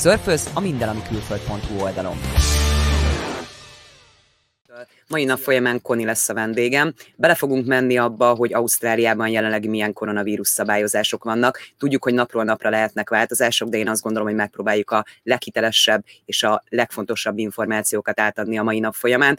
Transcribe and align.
Szörföz 0.00 0.50
a 0.54 0.60
mindenamikülföld.hu 0.60 1.82
oldalon. 1.82 2.16
Mai 5.08 5.24
nap 5.24 5.38
folyamán 5.38 5.82
Koni 5.82 6.04
lesz 6.04 6.28
a 6.28 6.34
vendégem. 6.34 6.94
Bele 7.16 7.34
fogunk 7.34 7.66
menni 7.66 7.98
abba, 7.98 8.34
hogy 8.34 8.54
Ausztráliában 8.54 9.28
jelenleg 9.28 9.68
milyen 9.68 9.92
koronavírus 9.92 10.48
szabályozások 10.48 11.24
vannak. 11.24 11.58
Tudjuk, 11.78 12.04
hogy 12.04 12.14
napról 12.14 12.44
napra 12.44 12.70
lehetnek 12.70 13.08
változások, 13.08 13.68
de 13.68 13.78
én 13.78 13.88
azt 13.88 14.02
gondolom, 14.02 14.28
hogy 14.28 14.36
megpróbáljuk 14.36 14.90
a 14.90 15.04
leghitelesebb 15.22 16.04
és 16.24 16.42
a 16.42 16.62
legfontosabb 16.68 17.38
információkat 17.38 18.20
átadni 18.20 18.58
a 18.58 18.62
mai 18.62 18.78
nap 18.78 18.94
folyamán. 18.94 19.38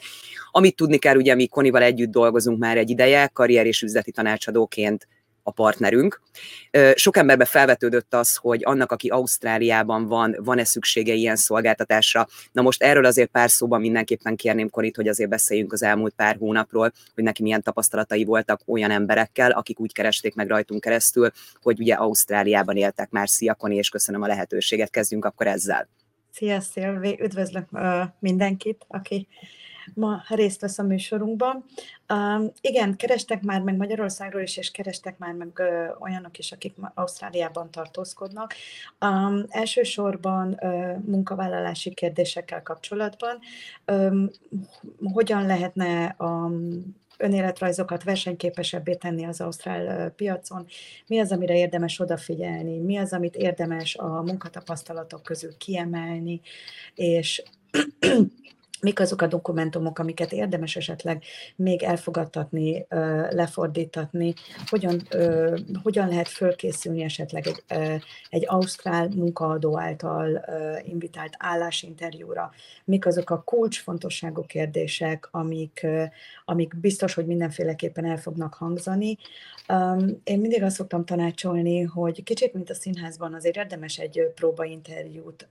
Amit 0.52 0.76
tudni 0.76 0.98
kell, 0.98 1.16
ugye 1.16 1.36
mi 1.36 1.48
Konival 1.48 1.82
együtt 1.82 2.12
dolgozunk 2.12 2.60
már 2.60 2.78
egy 2.78 2.90
ideje, 2.90 3.28
karrier 3.28 3.66
és 3.66 3.82
üzleti 3.82 4.12
tanácsadóként 4.12 5.08
a 5.44 5.52
partnerünk. 5.52 6.22
Sok 6.96 7.18
emberbe 7.18 7.46
felvetődött 7.46 8.14
az, 8.14 8.36
hogy 8.36 8.62
annak, 8.64 8.92
aki 8.92 9.08
Ausztráliában 9.08 10.08
van, 10.08 10.36
van-e 10.40 10.64
szüksége 10.64 11.14
ilyen 11.14 11.36
szolgáltatásra. 11.36 12.28
Na 12.52 12.62
most 12.62 12.84
erről 12.84 13.06
azért 13.06 13.30
pár 13.30 13.50
szóban 13.50 13.82
mindenképpen 13.82 14.36
kérném 14.36 14.70
Konit, 14.70 14.96
hogy 14.96 15.08
azért 15.08 15.30
beszéljünk 15.30 15.74
az 15.74 15.84
elmúlt 15.84 16.14
pár 16.14 16.36
hónapról, 16.40 16.92
hogy 17.14 17.24
neki 17.24 17.42
milyen 17.42 17.62
tapasztalatai 17.62 18.24
voltak 18.24 18.62
olyan 18.66 18.92
emberekkel, 18.92 19.52
akik 19.52 19.80
úgy 19.80 19.94
keresték 19.94 20.36
meg 20.36 20.48
rajtunk 20.48 20.82
keresztül, 20.82 21.32
hogy 21.62 21.80
ugye 21.80 21.94
Ausztráliában 21.94 22.78
éltek 22.78 23.10
már. 23.10 23.30
Szia 23.30 23.54
Koni, 23.56 23.76
és 23.76 23.90
köszönöm 23.90 24.22
a 24.22 24.28
lehetőséget. 24.28 24.90
Kezdjünk 24.90 25.26
akkor 25.26 25.48
ezzel. 25.48 25.90
Szia 26.34 26.60
Szilvi, 26.60 27.20
üdvözlök 27.22 27.66
mindenkit, 28.20 28.86
aki 28.88 29.28
ma 29.94 30.24
részt 30.28 30.62
vesz 30.62 30.80
a 30.80 30.84
műsorunkban. 30.84 31.66
Um, 32.14 32.52
igen, 32.62 32.96
kerestek 32.96 33.42
már 33.42 33.62
meg 33.62 33.76
Magyarországról 33.76 34.42
is, 34.42 34.58
és 34.58 34.72
kerestek 34.72 35.18
már 35.18 35.34
meg 35.34 35.52
uh, 35.58 36.02
olyanok 36.02 36.38
is, 36.38 36.52
akik 36.52 36.76
Ausztráliában 36.94 37.72
tartózkodnak. 37.72 38.54
Um, 39.02 39.46
elsősorban 39.50 40.58
uh, 40.62 40.98
munkavállalási 41.06 41.94
kérdésekkel 41.94 42.64
kapcsolatban. 42.64 43.40
Um, 43.88 44.30
hogyan 45.14 45.46
lehetne 45.46 46.06
a 46.06 46.52
önéletrajzokat 47.22 48.04
versenyképesebbé 48.04 48.96
tenni 48.96 49.26
az 49.26 49.42
ausztrál 49.42 50.10
piacon, 50.10 50.66
mi 51.08 51.20
az, 51.20 51.32
amire 51.32 51.58
érdemes 51.58 52.00
odafigyelni, 52.00 52.78
mi 52.78 52.98
az, 52.98 53.14
amit 53.14 53.36
érdemes 53.36 53.96
a 53.96 54.22
munkatapasztalatok 54.22 55.24
közül 55.24 55.58
kiemelni, 55.58 56.42
és 56.96 57.44
mik 58.82 59.00
azok 59.00 59.22
a 59.22 59.28
dokumentumok, 59.28 60.00
amiket 60.00 60.32
érdemes 60.32 60.76
esetleg 60.76 61.24
még 61.56 61.84
elfogadtatni, 61.84 62.86
lefordítatni, 63.30 64.34
hogyan, 64.66 65.02
hogyan 65.84 66.08
lehet 66.08 66.28
fölkészülni 66.28 67.04
esetleg 67.04 67.48
egy, 67.48 67.64
egy 68.30 68.44
ausztrál 68.48 69.08
munkaadó 69.16 69.80
által 69.80 70.46
invitált 70.84 71.34
állásinterjúra, 71.38 72.52
mik 72.86 73.06
azok 73.06 73.30
a 73.30 73.42
kulcsfontosságú 73.42 74.46
kérdések, 74.46 75.28
amik, 75.32 75.88
amik 76.46 76.80
biztos, 76.80 77.14
hogy 77.14 77.26
mindenféleképpen 77.26 78.06
el 78.06 78.18
fognak 78.18 78.54
hangzani. 78.54 79.18
Én 80.24 80.40
mindig 80.40 80.64
azt 80.64 80.76
szoktam 80.76 81.06
tanácsolni, 81.06 81.82
hogy 81.82 82.24
kicsit, 82.24 82.54
mint 82.54 82.70
a 82.70 82.74
színházban, 82.74 83.34
azért 83.34 83.56
érdemes 83.56 83.98
egy 83.98 84.32
próbainterjút 84.36 85.48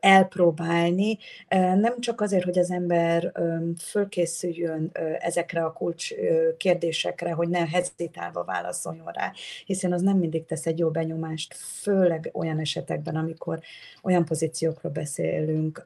elpróbálni, 0.00 1.18
nem 1.48 2.00
csak 2.00 2.20
azért, 2.20 2.44
hogy 2.44 2.58
az 2.58 2.70
ember 2.70 3.32
fölkészüljön 3.78 4.90
ezekre 5.18 5.64
a 5.64 5.72
kulcs 5.72 6.14
kérdésekre, 6.56 7.32
hogy 7.32 7.48
ne 7.48 7.66
hezitálva 7.66 8.44
válaszoljon 8.44 9.10
rá, 9.12 9.32
hiszen 9.64 9.92
az 9.92 10.02
nem 10.02 10.16
mindig 10.16 10.44
tesz 10.44 10.66
egy 10.66 10.78
jó 10.78 10.90
benyomást, 10.90 11.54
főleg 11.54 12.30
olyan 12.32 12.58
esetekben, 12.58 13.16
amikor 13.16 13.60
olyan 14.02 14.24
pozíciókról 14.24 14.92
beszélünk, 14.92 15.84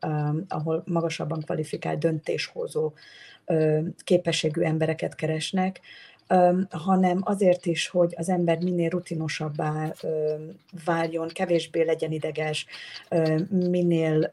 ahol 0.48 0.82
magasabban 0.86 1.40
kvalifikált 1.40 1.98
döntéshozó 1.98 2.92
képességű 4.04 4.60
embereket 4.60 5.14
keresnek, 5.14 5.80
hanem 6.70 7.20
azért 7.20 7.67
is, 7.67 7.89
hogy 7.89 8.14
az 8.17 8.29
ember 8.29 8.58
minél 8.58 8.89
rutinosabbá 8.89 9.92
váljon, 10.85 11.29
kevésbé 11.29 11.83
legyen 11.83 12.12
ideges, 12.12 12.67
minél 13.51 14.30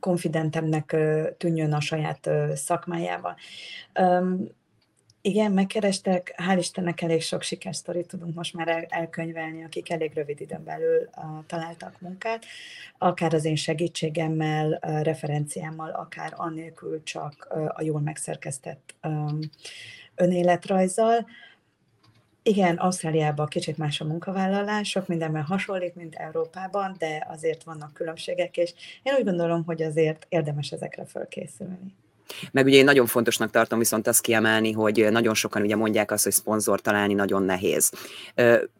konfidentemnek 0.00 0.96
tűnjön 1.36 1.72
a 1.72 1.80
saját 1.80 2.30
szakmájával. 2.54 3.36
Igen, 5.26 5.52
megkerestek, 5.52 6.34
hál' 6.36 6.58
Istennek 6.58 7.00
elég 7.00 7.22
sok 7.22 7.42
sikersztorit 7.42 8.06
tudunk 8.06 8.34
most 8.34 8.54
már 8.54 8.68
el, 8.68 8.84
elkönyvelni, 8.88 9.64
akik 9.64 9.90
elég 9.90 10.14
rövid 10.14 10.40
időn 10.40 10.64
belül 10.64 11.08
találtak 11.46 12.00
munkát, 12.00 12.44
akár 12.98 13.34
az 13.34 13.44
én 13.44 13.56
segítségemmel, 13.56 14.78
referenciámmal, 15.02 15.90
akár 15.90 16.32
annélkül 16.36 17.02
csak 17.02 17.48
a 17.68 17.82
jól 17.82 18.00
megszerkesztett 18.00 18.94
um, 19.02 19.38
önéletrajzzal. 20.14 21.26
Igen, 22.42 22.76
Ausztráliában 22.76 23.46
kicsit 23.46 23.78
más 23.78 24.00
a 24.00 24.04
munkavállalás, 24.04 24.88
sok 24.88 25.06
mindenben 25.06 25.42
hasonlít, 25.42 25.94
mint 25.94 26.14
Európában, 26.14 26.94
de 26.98 27.26
azért 27.28 27.62
vannak 27.62 27.92
különbségek, 27.92 28.56
és 28.56 28.74
én 29.02 29.14
úgy 29.18 29.24
gondolom, 29.24 29.64
hogy 29.64 29.82
azért 29.82 30.26
érdemes 30.28 30.70
ezekre 30.70 31.04
fölkészülni. 31.04 31.94
Meg 32.50 32.66
ugye 32.66 32.76
én 32.76 32.84
nagyon 32.84 33.06
fontosnak 33.06 33.50
tartom 33.50 33.78
viszont 33.78 34.06
azt 34.06 34.20
kiemelni, 34.20 34.72
hogy 34.72 35.06
nagyon 35.10 35.34
sokan 35.34 35.62
ugye 35.62 35.76
mondják 35.76 36.10
azt, 36.10 36.24
hogy 36.24 36.32
szponzor 36.32 36.80
találni 36.80 37.14
nagyon 37.14 37.42
nehéz. 37.42 37.92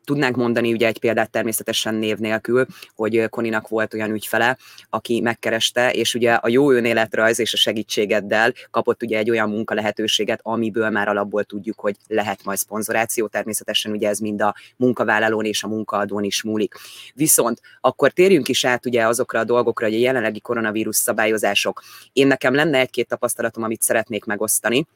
Tudnánk 0.05 0.37
mondani 0.37 0.73
ugye 0.73 0.87
egy 0.87 0.99
példát 0.99 1.31
természetesen 1.31 1.95
név 1.95 2.19
nélkül, 2.19 2.67
hogy 2.95 3.29
Koninak 3.29 3.69
volt 3.69 3.95
olyan 3.95 4.11
ügyfele, 4.11 4.59
aki 4.91 5.21
megkereste, 5.21 5.91
és 5.91 6.15
ugye 6.15 6.33
a 6.33 6.49
jó 6.49 6.71
önéletrajz 6.71 7.39
és 7.39 7.53
a 7.53 7.57
segítségeddel 7.57 8.53
kapott 8.71 9.03
ugye 9.03 9.19
egy 9.19 9.31
olyan 9.31 9.49
munka 9.49 9.75
lehetőséget, 9.75 10.41
amiből 10.43 10.91
már 10.91 11.09
alapból 11.09 11.45
tudjuk, 11.45 11.81
hogy 11.81 11.97
lehet 12.09 12.45
majd 12.45 12.59
szponzoráció. 12.59 13.27
Természetesen 13.27 13.93
ugye 13.93 14.09
ez 14.09 14.19
mind 14.19 14.43
a 14.43 14.55
munkavállalón 14.77 15.45
és 15.45 15.63
a 15.63 15.69
munkaadón 15.69 16.25
is 16.25 16.43
múlik. 16.43 16.75
Viszont 17.15 17.61
akkor 17.81 18.11
térjünk 18.11 18.49
is 18.49 18.65
át 18.65 18.87
ugye 18.87 19.07
azokra 19.07 19.39
a 19.39 19.45
dolgokra, 19.45 19.87
hogy 19.87 19.95
a 19.95 19.99
jelenlegi 19.99 20.41
koronavírus 20.41 20.97
szabályozások. 20.97 21.83
Én 22.13 22.27
nekem 22.27 22.55
lenne 22.55 22.79
egy-két 22.79 23.09
tapasztalat 23.09 23.33
tapasztalatom, 23.35 23.63
amit 23.63 23.83
szeretnék 23.83 24.25
megosztani. 24.25 24.87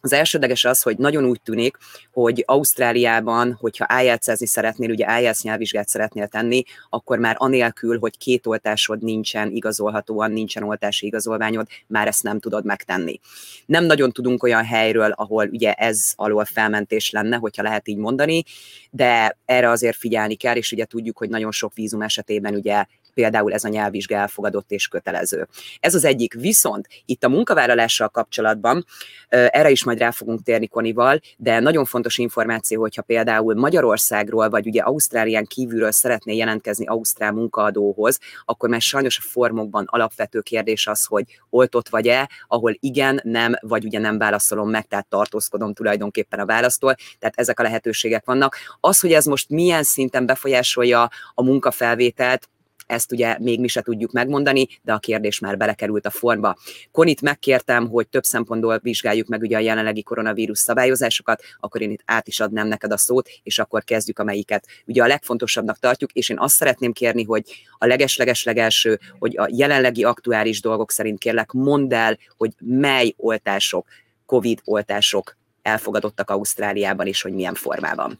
Az 0.00 0.12
elsődleges 0.12 0.64
az, 0.64 0.82
hogy 0.82 0.98
nagyon 0.98 1.24
úgy 1.24 1.40
tűnik, 1.42 1.76
hogy 2.12 2.42
Ausztráliában, 2.46 3.56
hogyha 3.60 4.02
IELTS-ezni 4.02 4.46
szeretnél, 4.46 4.90
ugye 4.90 5.20
IELTS 5.20 5.42
nyelvvizsgát 5.42 5.88
szeretnél 5.88 6.26
tenni, 6.26 6.62
akkor 6.90 7.18
már 7.18 7.36
anélkül, 7.38 7.98
hogy 7.98 8.18
két 8.18 8.46
oltásod 8.46 9.02
nincsen 9.02 9.50
igazolhatóan, 9.50 10.30
nincsen 10.30 10.62
oltási 10.62 11.06
igazolványod, 11.06 11.66
már 11.86 12.06
ezt 12.06 12.22
nem 12.22 12.40
tudod 12.40 12.64
megtenni. 12.64 13.20
Nem 13.66 13.84
nagyon 13.84 14.12
tudunk 14.12 14.42
olyan 14.42 14.64
helyről, 14.64 15.10
ahol 15.10 15.48
ugye 15.52 15.72
ez 15.72 16.12
alól 16.16 16.44
felmentés 16.44 17.10
lenne, 17.10 17.36
hogyha 17.36 17.62
lehet 17.62 17.88
így 17.88 17.96
mondani, 17.96 18.44
de 18.90 19.38
erre 19.44 19.70
azért 19.70 19.96
figyelni 19.96 20.34
kell, 20.34 20.56
és 20.56 20.72
ugye 20.72 20.84
tudjuk, 20.84 21.18
hogy 21.18 21.28
nagyon 21.28 21.52
sok 21.52 21.74
vízum 21.74 22.02
esetében 22.02 22.54
ugye 22.54 22.84
például 23.18 23.52
ez 23.52 23.64
a 23.64 23.68
nyelvvizsga 23.68 24.14
elfogadott 24.14 24.70
és 24.70 24.88
kötelező. 24.88 25.48
Ez 25.80 25.94
az 25.94 26.04
egyik. 26.04 26.34
Viszont 26.34 26.88
itt 27.04 27.24
a 27.24 27.28
munkavállalással 27.28 28.08
kapcsolatban, 28.08 28.84
erre 29.28 29.70
is 29.70 29.84
majd 29.84 29.98
rá 29.98 30.10
fogunk 30.10 30.42
térni 30.42 30.66
Konival, 30.66 31.20
de 31.36 31.60
nagyon 31.60 31.84
fontos 31.84 32.18
információ, 32.18 32.80
hogyha 32.80 33.02
például 33.02 33.54
Magyarországról, 33.54 34.48
vagy 34.48 34.66
ugye 34.66 34.82
Ausztrálián 34.82 35.44
kívülről 35.44 35.92
szeretné 35.92 36.36
jelentkezni 36.36 36.86
Ausztrál 36.86 37.32
munkaadóhoz, 37.32 38.18
akkor 38.44 38.68
már 38.68 38.80
sajnos 38.80 39.18
a 39.18 39.28
formokban 39.28 39.84
alapvető 39.86 40.40
kérdés 40.40 40.86
az, 40.86 41.04
hogy 41.04 41.24
oltott 41.50 41.88
vagy-e, 41.88 42.30
ahol 42.48 42.76
igen, 42.80 43.20
nem, 43.22 43.54
vagy 43.60 43.84
ugye 43.84 43.98
nem 43.98 44.18
válaszolom 44.18 44.70
meg, 44.70 44.86
tehát 44.86 45.06
tartózkodom 45.06 45.74
tulajdonképpen 45.74 46.40
a 46.40 46.46
választól, 46.46 46.94
tehát 47.18 47.38
ezek 47.38 47.60
a 47.60 47.62
lehetőségek 47.62 48.24
vannak. 48.24 48.56
Az, 48.80 49.00
hogy 49.00 49.12
ez 49.12 49.24
most 49.24 49.48
milyen 49.48 49.82
szinten 49.82 50.26
befolyásolja 50.26 51.10
a 51.34 51.42
munkafelvételt, 51.42 52.48
ezt 52.88 53.12
ugye 53.12 53.36
még 53.38 53.60
mi 53.60 53.68
se 53.68 53.82
tudjuk 53.82 54.12
megmondani, 54.12 54.68
de 54.82 54.92
a 54.92 54.98
kérdés 54.98 55.38
már 55.38 55.56
belekerült 55.56 56.06
a 56.06 56.10
formba. 56.10 56.56
Konit 56.92 57.20
megkértem, 57.20 57.88
hogy 57.88 58.08
több 58.08 58.22
szempontból 58.22 58.78
vizsgáljuk 58.82 59.28
meg 59.28 59.40
ugye 59.40 59.56
a 59.56 59.60
jelenlegi 59.60 60.02
koronavírus 60.02 60.58
szabályozásokat, 60.58 61.42
akkor 61.60 61.80
én 61.80 61.90
itt 61.90 62.02
át 62.04 62.28
is 62.28 62.40
adnám 62.40 62.66
neked 62.66 62.92
a 62.92 62.96
szót, 62.96 63.28
és 63.42 63.58
akkor 63.58 63.84
kezdjük, 63.84 64.18
amelyiket 64.18 64.66
ugye 64.86 65.02
a 65.02 65.06
legfontosabbnak 65.06 65.78
tartjuk, 65.78 66.12
és 66.12 66.28
én 66.28 66.38
azt 66.38 66.54
szeretném 66.54 66.92
kérni, 66.92 67.24
hogy 67.24 67.42
a 67.78 67.86
legesleges 67.86 68.44
legelső, 68.44 68.98
hogy 69.18 69.36
a 69.38 69.48
jelenlegi 69.50 70.04
aktuális 70.04 70.60
dolgok 70.60 70.90
szerint 70.90 71.18
kérlek, 71.18 71.52
mondd 71.52 71.94
el, 71.94 72.18
hogy 72.36 72.52
mely 72.58 73.14
oltások, 73.16 73.86
COVID 74.26 74.60
oltások 74.64 75.36
elfogadottak 75.62 76.30
Ausztráliában, 76.30 77.06
és 77.06 77.22
hogy 77.22 77.32
milyen 77.32 77.54
formában. 77.54 78.18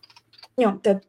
Jó, 0.54 0.72
tehát 0.72 1.02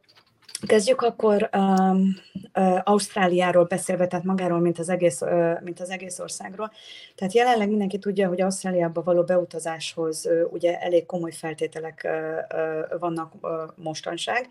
Kezdjük 0.67 1.01
akkor 1.01 1.49
um, 1.57 2.15
uh, 2.53 2.79
Ausztráliáról 2.83 3.63
beszélve, 3.63 4.07
tehát 4.07 4.25
magáról, 4.25 4.59
mint 4.59 4.79
az, 4.79 4.89
egész, 4.89 5.21
uh, 5.21 5.61
mint 5.61 5.79
az 5.79 5.89
egész 5.89 6.19
országról. 6.19 6.71
Tehát 7.15 7.33
jelenleg 7.33 7.69
mindenki 7.69 7.97
tudja, 7.97 8.27
hogy 8.27 8.41
Ausztráliába 8.41 9.03
való 9.03 9.23
beutazáshoz 9.23 10.25
uh, 10.25 10.53
ugye 10.53 10.79
elég 10.79 11.05
komoly 11.05 11.31
feltételek 11.31 12.01
uh, 12.03 12.59
uh, 12.91 12.99
vannak 12.99 13.33
uh, 13.41 13.51
mostanság. 13.75 14.47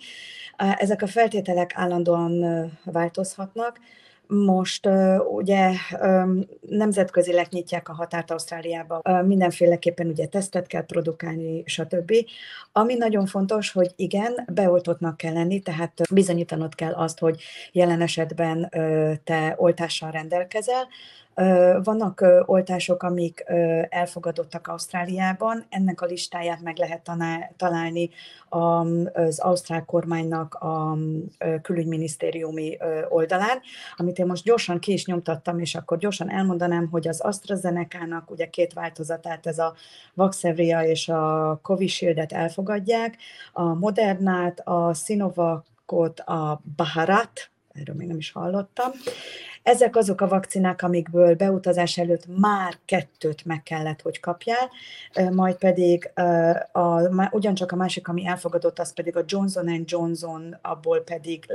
Uh, 0.63 0.83
ezek 0.83 1.03
a 1.03 1.07
feltételek 1.07 1.73
állandóan 1.75 2.33
uh, 2.33 2.71
változhatnak. 2.85 3.79
Most 4.29 4.89
ugye 5.31 5.71
nemzetközileg 6.61 7.47
nyitják 7.51 7.89
a 7.89 7.95
határt 7.95 8.31
Ausztráliába, 8.31 9.01
uh, 9.05 9.27
mindenféleképpen 9.27 10.07
ugye 10.07 10.27
tesztet 10.27 10.67
kell 10.67 10.85
produkálni, 10.85 11.63
stb. 11.67 12.13
Ami 12.73 12.95
nagyon 12.95 13.27
fontos, 13.27 13.73
hogy 13.73 13.91
igen, 13.97 14.49
beoltottnak 14.53 15.17
kell 15.17 15.33
lenni, 15.33 15.61
tehát 15.61 15.93
bizonyítanod 16.11 16.75
kell 16.75 16.93
azt, 16.93 17.19
hogy 17.19 17.43
jelen 17.73 18.01
esetben 18.01 18.71
te 19.25 19.55
oltással 19.57 20.11
rendelkezel, 20.11 20.89
vannak 21.83 22.25
oltások, 22.47 23.03
amik 23.03 23.45
elfogadottak 23.89 24.67
Ausztráliában, 24.67 25.67
ennek 25.69 26.01
a 26.01 26.07
listáját 26.07 26.61
meg 26.61 26.77
lehet 26.77 27.11
találni 27.57 28.11
az 29.13 29.39
ausztrál 29.39 29.85
kormánynak 29.85 30.55
a 30.55 30.97
külügyminisztériumi 31.63 32.79
oldalán, 33.09 33.61
amit 33.97 34.19
én 34.19 34.27
most 34.27 34.45
gyorsan 34.45 34.79
ki 34.79 34.93
is 34.93 35.07
nyomtattam, 35.07 35.59
és 35.59 35.75
akkor 35.75 35.99
gyorsan 35.99 36.31
elmondanám, 36.31 36.89
hogy 36.91 37.09
az 37.09 37.21
AstraZeneca-nak 37.21 38.31
ugye 38.31 38.51
két 38.51 38.73
változatát, 38.73 39.47
ez 39.47 39.59
a 39.59 39.75
Vaxevria 40.15 40.83
és 40.83 41.09
a 41.09 41.59
Covishield-et 41.63 42.33
elfogadják, 42.33 43.17
a 43.53 43.63
Modernát, 43.63 44.61
a 44.65 44.95
Sinovacot, 44.95 46.21
a 46.21 46.63
Baharat, 46.77 47.51
erről 47.81 47.97
még 47.97 48.07
nem 48.07 48.17
is 48.17 48.33
hallottam, 48.33 48.91
ezek 49.69 49.97
azok 49.97 50.21
a 50.21 50.29
vakcinák, 50.29 50.83
amikből 50.83 51.35
beutazás 51.35 51.99
előtt 51.99 52.25
már 52.39 52.75
kettőt 52.85 53.45
meg 53.45 53.63
kellett, 53.63 54.03
hogy 54.03 54.21
kapjál, 54.21 54.71
majd 55.31 55.57
pedig 55.57 56.11
a, 56.73 56.79
a, 56.79 57.29
ugyancsak 57.31 57.73
a 57.73 57.77
másik, 57.77 58.09
ami 58.09 58.27
elfogadott, 58.27 58.79
az 58.79 58.95
pedig 58.95 59.17
a 59.17 59.25
Johnson 59.27 59.85
Johnson, 59.85 60.59
abból 60.63 61.01
pedig 61.01 61.47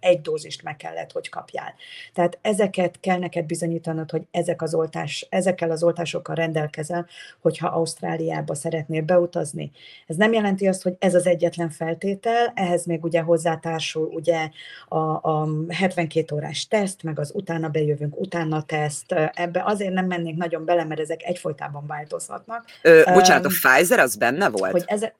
egy 0.00 0.20
dózist 0.20 0.62
meg 0.62 0.76
kellett, 0.76 1.12
hogy 1.12 1.28
kapjál. 1.28 1.74
Tehát 2.14 2.38
ezeket 2.42 3.00
kell 3.00 3.18
neked 3.18 3.44
bizonyítanod, 3.44 4.10
hogy 4.10 4.22
ezek 4.30 4.62
az 4.62 4.74
oltás, 4.74 5.26
ezekkel 5.30 5.70
az 5.70 5.82
oltásokkal 5.82 6.34
rendelkezel, 6.34 7.06
hogyha 7.40 7.68
Ausztráliába 7.68 8.54
szeretnél 8.54 9.02
beutazni. 9.02 9.70
Ez 10.06 10.16
nem 10.16 10.32
jelenti 10.32 10.68
azt, 10.68 10.82
hogy 10.82 10.96
ez 10.98 11.14
az 11.14 11.26
egyetlen 11.26 11.70
feltétel, 11.70 12.52
ehhez 12.54 12.86
még 12.86 13.04
ugye 13.04 13.20
hozzátársul 13.20 14.06
ugye 14.06 14.48
a, 14.88 14.96
a 15.28 15.48
72 15.68 16.34
órás 16.34 16.66
teszt, 16.66 17.02
meg 17.02 17.18
az 17.18 17.30
utána 17.34 17.68
bejövünk, 17.68 18.20
utána 18.20 18.62
teszt, 18.62 19.12
ebbe 19.34 19.62
azért 19.64 19.92
nem 19.92 20.06
mennék 20.06 20.36
nagyon 20.36 20.64
bele, 20.64 20.84
mert 20.84 21.00
ezek 21.00 21.22
egyfolytában 21.22 21.86
változhatnak. 21.86 22.64
Ö, 22.82 23.02
bocsánat, 23.12 23.44
a 23.44 23.48
Pfizer 23.48 23.98
az 23.98 24.16
benne 24.16 24.48
volt? 24.48 24.72
Hogy 24.72 24.84
ezek... 24.86 25.14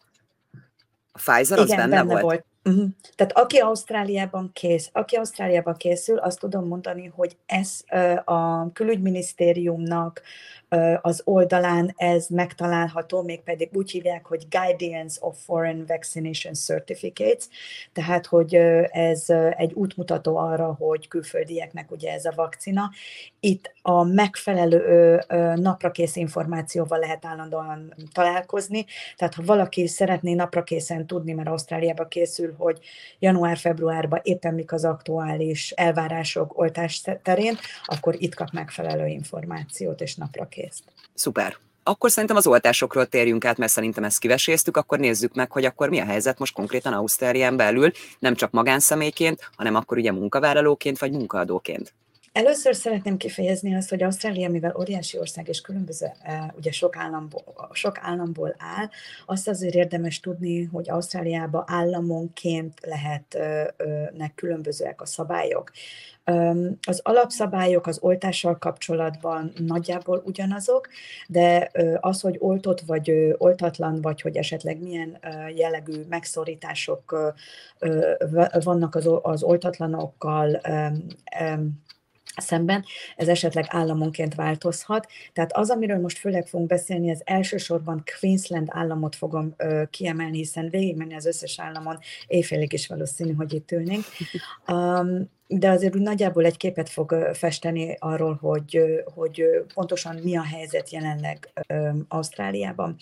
A 1.13 1.19
Pfizer 1.19 1.59
az 1.59 1.67
Igen, 1.67 1.77
benne, 1.79 1.97
benne 1.97 2.11
volt? 2.11 2.23
volt. 2.23 2.45
Uh-huh. 2.69 2.89
Tehát 3.15 3.33
aki 3.33 3.59
Ausztráliában 3.59 4.51
kész, 4.53 4.91
aki 4.93 5.17
Ausztráliában 5.17 5.77
készül, 5.77 6.19
azt 6.19 6.39
tudom 6.39 6.67
mondani, 6.67 7.13
hogy 7.15 7.37
ez 7.47 7.85
a 8.25 8.73
külügyminisztériumnak 8.73 10.23
az 11.01 11.23
oldalán 11.25 11.93
ez 11.97 12.27
megtalálható, 12.29 13.23
mégpedig 13.23 13.69
úgy 13.73 13.91
hívják, 13.91 14.27
hogy 14.27 14.47
Guidance 14.51 15.19
of 15.21 15.37
Foreign 15.45 15.85
Vaccination 15.87 16.55
Certificates, 16.55 17.49
tehát 17.93 18.27
hogy 18.27 18.55
ez 18.91 19.25
egy 19.57 19.73
útmutató 19.73 20.37
arra, 20.37 20.75
hogy 20.79 21.09
külföldieknek 21.09 21.91
ugye 21.91 22.13
ez 22.13 22.25
a 22.25 22.33
vakcina. 22.37 22.91
Itt 23.41 23.73
a 23.83 24.03
megfelelő 24.03 25.21
naprakész 25.55 26.17
információval 26.17 26.99
lehet 26.99 27.25
állandóan 27.25 27.95
találkozni, 28.13 28.85
tehát 29.17 29.35
ha 29.35 29.43
valaki 29.43 29.87
szeretné 29.87 30.35
naprakészen 30.35 31.07
tudni, 31.07 31.33
mert 31.33 31.49
Ausztráliába 31.49 32.07
készül, 32.07 32.55
hogy 32.59 32.79
január-februárban 33.19 34.21
éppen 34.23 34.55
mik 34.55 34.73
az 34.73 34.85
aktuális 34.85 35.71
elvárások 35.71 36.59
oltás 36.59 37.03
terén, 37.23 37.59
akkor 37.85 38.15
itt 38.19 38.35
kap 38.35 38.51
megfelelő 38.53 39.07
információt 39.07 40.01
és 40.01 40.15
naprakész 40.15 40.57
kész. 40.59 40.83
Szuper. 41.15 41.57
Akkor 41.83 42.11
szerintem 42.11 42.37
az 42.37 42.47
oltásokról 42.47 43.07
térjünk 43.07 43.45
át, 43.45 43.57
mert 43.57 43.73
szerintem 43.73 44.05
ezt 44.05 44.19
kiveséztük, 44.19 44.77
akkor 44.77 44.99
nézzük 44.99 45.35
meg, 45.35 45.51
hogy 45.51 45.65
akkor 45.65 45.89
mi 45.89 45.99
a 45.99 46.05
helyzet 46.05 46.39
most 46.39 46.55
konkrétan 46.55 46.93
Ausztrálián 46.93 47.57
belül, 47.57 47.91
nem 48.19 48.35
csak 48.35 48.51
magánszemélyként, 48.51 49.51
hanem 49.57 49.75
akkor 49.75 49.99
ugye 49.99 50.13
munkavállalóként 50.13 50.99
vagy 50.99 51.13
munkaadóként. 51.13 51.95
Először 52.33 52.75
szeretném 52.75 53.17
kifejezni 53.17 53.75
azt, 53.75 53.89
hogy 53.89 54.03
Ausztrália, 54.03 54.51
mivel 54.51 54.77
óriási 54.79 55.19
ország 55.19 55.49
és 55.49 55.61
különböző, 55.61 56.07
ugye 56.57 56.71
sok 56.71 56.97
államból, 56.97 57.43
sok 57.73 57.99
államból 58.01 58.55
áll, 58.59 58.89
azt 59.27 59.49
azért 59.49 59.75
érdemes 59.75 60.21
tudni, 60.21 60.65
hogy 60.65 60.91
Ausztráliában 60.91 61.65
államonként 61.67 62.81
lehetnek 62.87 64.35
különbözőek 64.35 65.01
a 65.01 65.07
szabályok. 65.07 65.71
Az 66.87 67.01
alapszabályok 67.03 67.87
az 67.87 67.99
oltással 68.01 68.59
kapcsolatban 68.59 69.53
nagyjából 69.57 70.23
ugyanazok, 70.25 70.89
de 71.29 71.71
az, 72.01 72.21
hogy 72.21 72.37
oltott 72.39 72.81
vagy 72.81 73.35
oltatlan, 73.39 74.01
vagy 74.01 74.21
hogy 74.21 74.37
esetleg 74.37 74.81
milyen 74.83 75.19
jellegű 75.55 76.05
megszorítások 76.09 77.35
vannak 78.63 78.95
az, 79.23 79.43
oltatlanokkal, 79.43 80.61
szemben, 82.41 82.85
ez 83.17 83.29
esetleg 83.29 83.65
államonként 83.69 84.35
változhat. 84.35 85.07
Tehát 85.33 85.57
az, 85.57 85.71
amiről 85.71 86.01
most 86.01 86.19
főleg 86.19 86.47
fogunk 86.47 86.69
beszélni, 86.69 87.11
az 87.11 87.23
elsősorban 87.25 88.03
Queensland 88.21 88.69
államot 88.71 89.17
fogom 89.17 89.55
ö, 89.57 89.83
kiemelni, 89.91 90.37
hiszen 90.37 90.69
végigmenni 90.71 91.15
az 91.15 91.27
összes 91.27 91.61
államon, 91.61 91.99
éjfélig 92.27 92.73
is 92.73 92.87
valószínű, 92.87 93.33
hogy 93.33 93.53
itt 93.53 93.73
ülnénk. 93.73 94.05
Um, 94.69 95.31
de 95.47 95.71
azért 95.71 95.95
úgy 95.97 96.03
nagyjából 96.03 96.45
egy 96.45 96.57
képet 96.57 96.89
fog 96.89 97.31
festeni 97.33 97.97
arról, 97.99 98.39
hogy, 98.41 98.81
hogy 99.15 99.45
pontosan 99.75 100.17
mi 100.23 100.37
a 100.37 100.43
helyzet 100.43 100.91
jelenleg 100.91 101.53
Ausztráliában. 102.09 102.97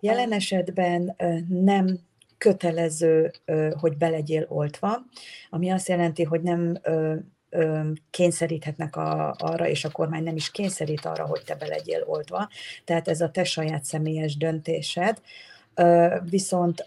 Jelen 0.00 0.32
esetben 0.32 1.16
nem 1.48 1.98
kötelező, 2.38 3.30
hogy 3.80 3.96
belegyél 3.96 4.46
oltva, 4.48 5.02
ami 5.50 5.70
azt 5.70 5.88
jelenti, 5.88 6.22
hogy 6.22 6.42
nem 6.42 6.78
kényszeríthetnek 8.10 8.96
a, 8.96 9.34
arra, 9.38 9.68
és 9.68 9.84
a 9.84 9.90
kormány 9.90 10.22
nem 10.22 10.36
is 10.36 10.50
kényszerít 10.50 11.04
arra, 11.04 11.26
hogy 11.26 11.42
te 11.44 11.54
be 11.54 11.66
legyél 11.66 12.02
oltva. 12.06 12.48
Tehát 12.84 13.08
ez 13.08 13.20
a 13.20 13.30
te 13.30 13.44
saját 13.44 13.84
személyes 13.84 14.36
döntésed 14.36 15.20
viszont 16.30 16.80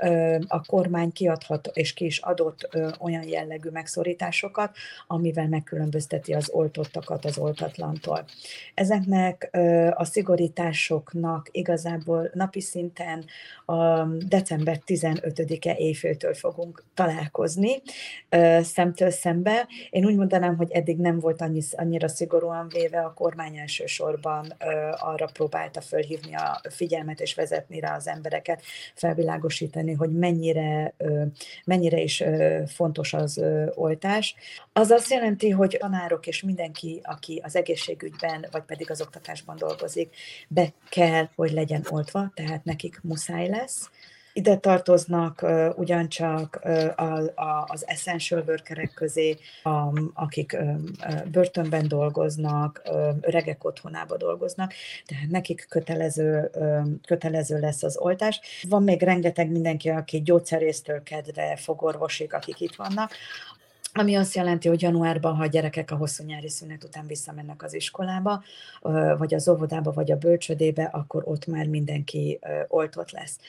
a 0.47 0.61
kormány 0.67 1.11
kiadhat 1.11 1.69
és 1.73 1.93
ki 1.93 2.05
is 2.05 2.17
adott 2.17 2.69
olyan 2.99 3.27
jellegű 3.27 3.69
megszorításokat, 3.69 4.75
amivel 5.07 5.47
megkülönbözteti 5.47 6.33
az 6.33 6.49
oltottakat 6.49 7.25
az 7.25 7.37
oltatlantól. 7.37 8.25
Ezeknek 8.73 9.49
a 9.93 10.03
szigorításoknak 10.05 11.47
igazából 11.51 12.29
napi 12.33 12.61
szinten 12.61 13.25
a 13.65 14.03
december 14.05 14.81
15-e 14.85 15.75
éjféltől 15.77 16.33
fogunk 16.33 16.83
találkozni 16.93 17.81
szemtől 18.61 19.09
szembe. 19.09 19.67
Én 19.89 20.05
úgy 20.05 20.15
mondanám, 20.15 20.57
hogy 20.57 20.71
eddig 20.71 20.97
nem 20.97 21.19
volt 21.19 21.41
annyi, 21.41 21.61
annyira 21.71 22.07
szigorúan 22.07 22.67
véve, 22.67 22.99
a 22.99 23.13
kormány 23.13 23.57
elsősorban 23.57 24.53
arra 24.97 25.25
próbálta 25.33 25.81
fölhívni 25.81 26.35
a 26.35 26.61
figyelmet 26.69 27.19
és 27.19 27.35
vezetni 27.35 27.79
rá 27.79 27.95
az 27.95 28.07
embereket, 28.07 28.61
felvilágosítani, 28.95 29.93
hogy 29.93 30.11
mennyire, 30.11 30.93
mennyire 31.65 32.01
is 32.01 32.23
fontos 32.67 33.13
az 33.13 33.41
oltás. 33.73 34.35
Az 34.73 34.89
azt 34.89 35.11
jelenti, 35.11 35.49
hogy 35.49 35.77
tanárok 35.79 36.27
és 36.27 36.41
mindenki, 36.43 37.01
aki 37.03 37.41
az 37.43 37.55
egészségügyben, 37.55 38.45
vagy 38.51 38.63
pedig 38.63 38.91
az 38.91 39.01
oktatásban 39.01 39.57
dolgozik, 39.57 40.15
be 40.47 40.73
kell, 40.89 41.29
hogy 41.35 41.51
legyen 41.51 41.85
oltva, 41.89 42.31
tehát 42.33 42.63
nekik 42.63 42.99
muszáj 43.03 43.47
lesz. 43.49 43.89
Ide 44.37 44.57
tartoznak 44.57 45.41
uh, 45.41 45.69
ugyancsak 45.75 46.59
uh, 46.63 46.85
a, 47.35 47.65
az 47.67 47.87
essential 47.87 48.43
workerek 48.47 48.93
közé, 48.93 49.37
um, 49.63 50.11
akik 50.13 50.57
um, 50.59 50.83
börtönben 51.31 51.87
dolgoznak, 51.87 52.81
um, 52.91 53.17
öregek 53.21 53.63
otthonába 53.63 54.17
dolgoznak, 54.17 54.73
tehát 55.05 55.29
nekik 55.29 55.65
kötelező, 55.69 56.49
um, 56.55 56.99
kötelező 57.07 57.59
lesz 57.59 57.83
az 57.83 57.97
oltás. 57.97 58.39
Van 58.69 58.83
még 58.83 59.01
rengeteg 59.01 59.51
mindenki, 59.51 59.89
aki 59.89 60.21
gyógyszerésztől 60.21 61.03
kedve 61.03 61.55
fogorvosig, 61.55 62.33
akik 62.33 62.59
itt 62.59 62.75
vannak, 62.75 63.11
ami 63.93 64.15
azt 64.15 64.35
jelenti, 64.35 64.67
hogy 64.67 64.81
januárban, 64.81 65.35
ha 65.35 65.43
a 65.43 65.47
gyerekek 65.47 65.91
a 65.91 65.95
hosszú 65.95 66.23
nyári 66.23 66.49
szünet 66.49 66.83
után 66.83 67.07
visszamennek 67.07 67.63
az 67.63 67.73
iskolába, 67.73 68.43
vagy 69.17 69.33
az 69.33 69.47
óvodába, 69.47 69.91
vagy 69.91 70.11
a 70.11 70.17
bölcsödébe, 70.17 70.83
akkor 70.83 71.23
ott 71.25 71.45
már 71.45 71.67
mindenki 71.67 72.39
oltott 72.67 73.11
lesz. 73.11 73.39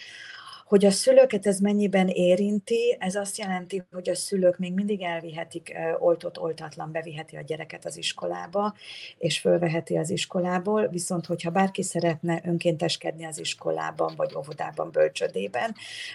Hogy 0.66 0.84
a 0.84 0.90
szülőket 0.90 1.46
ez 1.46 1.58
mennyiben 1.58 2.08
érinti, 2.08 2.96
ez 2.98 3.14
azt 3.14 3.38
jelenti, 3.38 3.82
hogy 3.92 4.08
a 4.08 4.14
szülők 4.14 4.58
még 4.58 4.72
mindig 4.72 5.02
elvihetik 5.02 5.76
oltott, 5.98 6.40
oltatlan, 6.40 6.92
beviheti 6.92 7.36
a 7.36 7.40
gyereket 7.40 7.84
az 7.84 7.96
iskolába, 7.96 8.74
és 9.18 9.38
fölveheti 9.38 9.96
az 9.96 10.10
iskolából, 10.10 10.88
viszont 10.88 11.26
hogyha 11.26 11.50
bárki 11.50 11.82
szeretne 11.82 12.40
önkénteskedni 12.44 13.24
az 13.24 13.38
iskolában, 13.38 14.12
vagy 14.16 14.34
óvodában, 14.36 14.90
bölcsödében, 14.90 15.74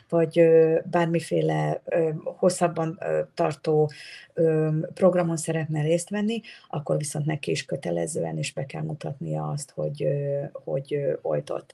vagy 0.09 0.41
bármiféle 0.83 1.81
hosszabban 2.23 2.99
tartó 3.33 3.91
programon 4.93 5.37
szeretne 5.37 5.81
részt 5.81 6.09
venni, 6.09 6.41
akkor 6.67 6.97
viszont 6.97 7.25
neki 7.25 7.51
is 7.51 7.65
kötelezően 7.65 8.37
is 8.37 8.53
be 8.53 8.65
kell 8.65 8.83
mutatnia 8.83 9.47
azt, 9.47 9.71
hogy, 9.71 10.07
hogy 10.63 11.17
oltott. 11.21 11.73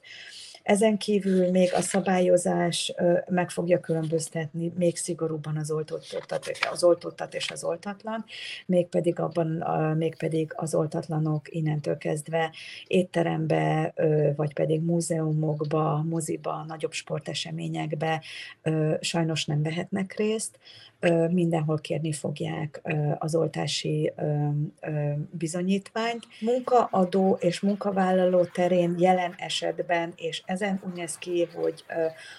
Ezen 0.68 0.98
kívül 0.98 1.50
még 1.50 1.74
a 1.74 1.80
szabályozás 1.80 2.94
meg 3.28 3.50
fogja 3.50 3.80
különböztetni 3.80 4.72
még 4.76 4.96
szigorúban 4.96 5.56
az 5.56 5.70
oltottat, 5.70 6.50
az 6.70 6.84
oltottat 6.84 7.34
és 7.34 7.50
az 7.50 7.64
oltatlan, 7.64 8.24
mégpedig, 8.66 9.18
abban, 9.18 9.46
mégpedig 9.96 10.52
az 10.56 10.74
oltatlanok 10.74 11.54
innentől 11.54 11.98
kezdve 11.98 12.52
étterembe, 12.86 13.94
vagy 14.36 14.54
pedig 14.54 14.80
múzeumokba, 14.80 16.02
moziba, 16.08 16.64
nagyobb 16.66 16.92
sporteseményekbe 16.92 18.22
sajnos 19.00 19.44
nem 19.44 19.62
vehetnek 19.62 20.14
részt, 20.16 20.58
mindenhol 21.30 21.78
kérni 21.78 22.12
fogják 22.12 22.82
az 23.18 23.34
oltási 23.34 24.12
bizonyítványt. 25.30 26.26
Munkaadó 26.40 27.36
és 27.40 27.60
munkavállaló 27.60 28.44
terén 28.44 28.94
jelen 28.98 29.34
esetben, 29.36 30.12
és 30.16 30.42
ezen 30.62 30.80
úgy 30.86 30.92
néz 30.92 31.18
ki, 31.18 31.48
hogy 31.54 31.84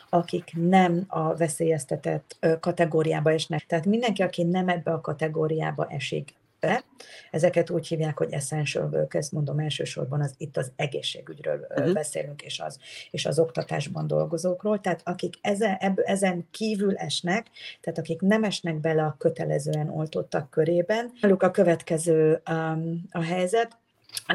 akik 0.10 0.52
nem 0.56 1.04
a 1.08 1.36
veszélyeztetett 1.36 2.38
kategóriába 2.60 3.32
esnek, 3.32 3.66
tehát 3.66 3.86
mindenki, 3.86 4.22
aki 4.22 4.44
nem 4.44 4.70
ebbe 4.70 4.92
a 4.92 5.02
kategóriába 5.02 5.88
esik 5.90 6.34
be. 6.60 6.84
Ezeket 7.32 7.70
úgy 7.70 7.88
hívják, 7.88 8.18
hogy 8.18 8.34
essential 8.34 8.90
workers, 8.92 9.30
mondom 9.30 9.60
elsősorban 9.60 10.22
az, 10.22 10.34
itt 10.38 10.58
az 10.58 10.72
egészségügyről 10.76 11.68
uh-huh. 11.70 11.94
beszélünk, 11.94 12.42
és 12.42 12.60
az, 12.60 12.80
és 13.12 13.26
az 13.26 13.40
oktatásban 13.40 14.08
dolgozókról. 14.08 14.80
Tehát 14.80 15.02
akik 15.04 15.34
ezen, 15.42 15.76
ebb, 15.80 15.98
ezen 16.04 16.48
kívül 16.52 16.96
esnek, 16.96 17.48
tehát 17.82 18.00
akik 18.00 18.22
nem 18.22 18.44
esnek 18.44 18.76
bele 18.76 19.04
a 19.04 19.16
kötelezően 19.18 19.90
oltottak 19.90 20.50
körében, 20.50 21.12
náluk 21.22 21.44
a 21.44 21.52
következő 21.52 22.42
um, 22.50 23.02
a 23.12 23.24
helyzet, 23.24 23.78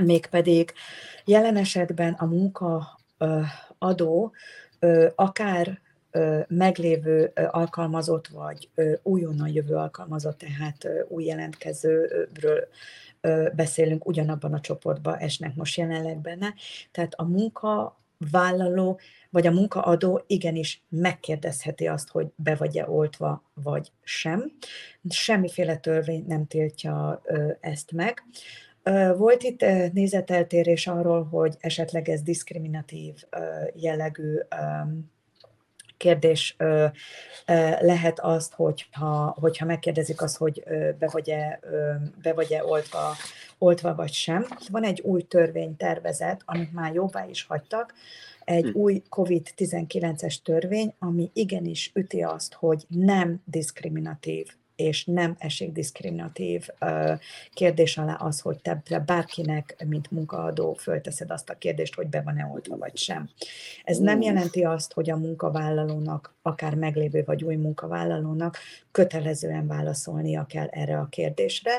mégpedig 0.00 0.72
jelen 1.24 1.56
esetben 1.56 2.12
a 2.12 2.26
munkaadó 3.84 4.32
akár 5.14 5.80
meglévő 6.48 7.32
alkalmazott, 7.50 8.28
vagy 8.28 8.68
újonnan 9.02 9.48
jövő 9.48 9.74
alkalmazott, 9.74 10.38
tehát 10.38 10.88
új 11.08 11.24
jelentkezőről 11.24 12.68
beszélünk, 13.54 14.06
ugyanabban 14.06 14.52
a 14.52 14.60
csoportban 14.60 15.16
esnek 15.16 15.54
most 15.54 15.76
jelenleg 15.76 16.18
benne. 16.18 16.54
Tehát 16.92 17.14
a 17.14 17.24
munkavállaló 17.24 19.00
vagy 19.30 19.46
a 19.46 19.50
munkaadó 19.50 20.24
igenis 20.26 20.82
megkérdezheti 20.88 21.86
azt, 21.86 22.08
hogy 22.08 22.26
be 22.36 22.54
vagy-e 22.54 22.88
oltva, 22.88 23.42
vagy 23.54 23.92
sem. 24.02 24.52
Semmiféle 25.08 25.76
törvény 25.76 26.24
nem 26.26 26.46
tiltja 26.46 27.22
ezt 27.60 27.92
meg. 27.92 28.22
Volt 29.16 29.42
itt 29.42 29.64
nézeteltérés 29.92 30.86
arról, 30.86 31.24
hogy 31.24 31.54
esetleg 31.60 32.08
ez 32.08 32.22
diszkriminatív 32.22 33.14
jellegű 33.74 34.38
kérdés 35.96 36.56
lehet 37.80 38.20
azt, 38.20 38.54
hogyha, 38.54 39.36
hogyha 39.40 39.64
megkérdezik 39.64 40.22
azt, 40.22 40.36
hogy 40.36 40.62
be 40.98 41.08
vagy-e, 41.12 41.60
be 42.22 42.32
vagy-e 42.32 42.64
oltva, 42.64 43.14
oltva 43.58 43.94
vagy 43.94 44.12
sem. 44.12 44.46
Van 44.70 44.84
egy 44.84 45.00
új 45.00 45.22
törvénytervezet, 45.22 46.42
amit 46.44 46.72
már 46.72 46.94
jóvá 46.94 47.26
is 47.26 47.44
hagytak, 47.44 47.94
egy 48.44 48.64
hm. 48.64 48.78
új 48.78 49.02
COVID-19-es 49.08 50.42
törvény, 50.42 50.94
ami 50.98 51.30
igenis 51.32 51.90
üti 51.94 52.22
azt, 52.22 52.54
hogy 52.54 52.84
nem 52.88 53.42
diszkriminatív 53.44 54.46
és 54.76 55.04
nem 55.04 55.34
esik 55.38 55.72
diszkriminatív 55.72 56.68
kérdés 57.52 57.98
alá 57.98 58.14
az, 58.14 58.40
hogy 58.40 58.58
te 58.60 58.98
bárkinek, 59.06 59.84
mint 59.86 60.10
munkaadó 60.10 60.74
fölteszed 60.74 61.30
azt 61.30 61.50
a 61.50 61.58
kérdést, 61.58 61.94
hogy 61.94 62.06
be 62.06 62.20
van-e 62.20 62.50
oltva 62.52 62.76
vagy 62.76 62.96
sem. 62.96 63.28
Ez 63.84 63.98
nem 63.98 64.20
jelenti 64.20 64.64
azt, 64.64 64.92
hogy 64.92 65.10
a 65.10 65.16
munkavállalónak, 65.16 66.34
akár 66.42 66.74
meglévő 66.74 67.22
vagy 67.24 67.44
új 67.44 67.56
munkavállalónak 67.56 68.58
kötelezően 68.90 69.66
válaszolnia 69.66 70.46
kell 70.46 70.66
erre 70.66 70.98
a 70.98 71.08
kérdésre, 71.08 71.72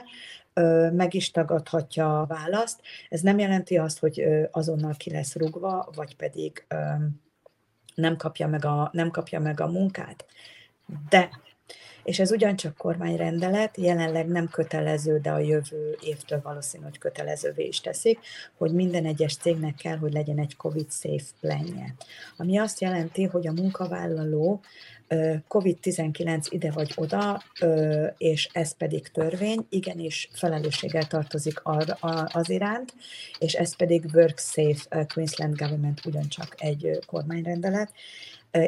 meg 0.92 1.14
is 1.14 1.32
tagadhatja 1.32 2.22
a 2.22 2.26
választ. 2.26 2.82
Ez 3.10 3.22
nem 3.22 3.40
jelenti 3.40 3.78
azt, 3.78 4.00
hogy 4.00 4.28
azonnal 4.52 4.94
ki 4.98 5.12
lesz 5.12 5.36
rugva, 5.36 5.90
vagy 5.96 6.16
pedig 6.16 6.66
nem 7.96 8.18
kapja 8.18 8.48
meg 8.48 8.66
a, 8.66 8.90
nem 8.92 9.12
kapja 9.12 9.40
meg 9.40 9.60
a 9.60 9.68
munkát. 9.68 10.26
De 11.10 11.30
és 12.06 12.20
ez 12.20 12.32
ugyancsak 12.32 12.78
kormányrendelet, 12.78 13.78
jelenleg 13.78 14.28
nem 14.28 14.48
kötelező, 14.50 15.20
de 15.20 15.32
a 15.32 15.40
jövő 15.40 15.98
évtől 16.02 16.42
valószínű, 16.44 16.84
hogy 16.84 16.98
kötelezővé 16.98 17.64
is 17.64 17.82
teszik, 17.82 18.20
hogy 18.58 18.72
minden 18.72 19.06
egyes 19.06 19.36
cégnek 19.36 19.76
kell, 19.76 19.98
hogy 19.98 20.14
legyen 20.14 20.40
egy 20.40 20.56
COVID-safe 20.56 21.26
planje. 21.40 21.96
Ami 22.38 22.58
azt 22.58 22.82
jelenti, 22.82 23.24
hogy 23.24 23.48
a 23.48 23.52
munkavállaló 23.52 24.62
COVID-19 25.50 26.46
ide 26.50 26.72
vagy 26.72 26.92
oda, 26.96 27.44
és 28.18 28.50
ez 28.54 28.78
pedig 28.78 29.08
törvény, 29.08 29.66
igenis 29.70 30.30
felelősséggel 30.34 31.08
tartozik 31.08 31.62
az 32.28 32.50
iránt, 32.50 32.94
és 33.40 33.54
ez 33.54 33.76
pedig 33.76 34.06
WorkSafe 34.14 35.06
Queensland 35.14 35.58
Government 35.58 36.06
ugyancsak 36.06 36.56
egy 36.58 37.00
kormányrendelet, 37.06 37.92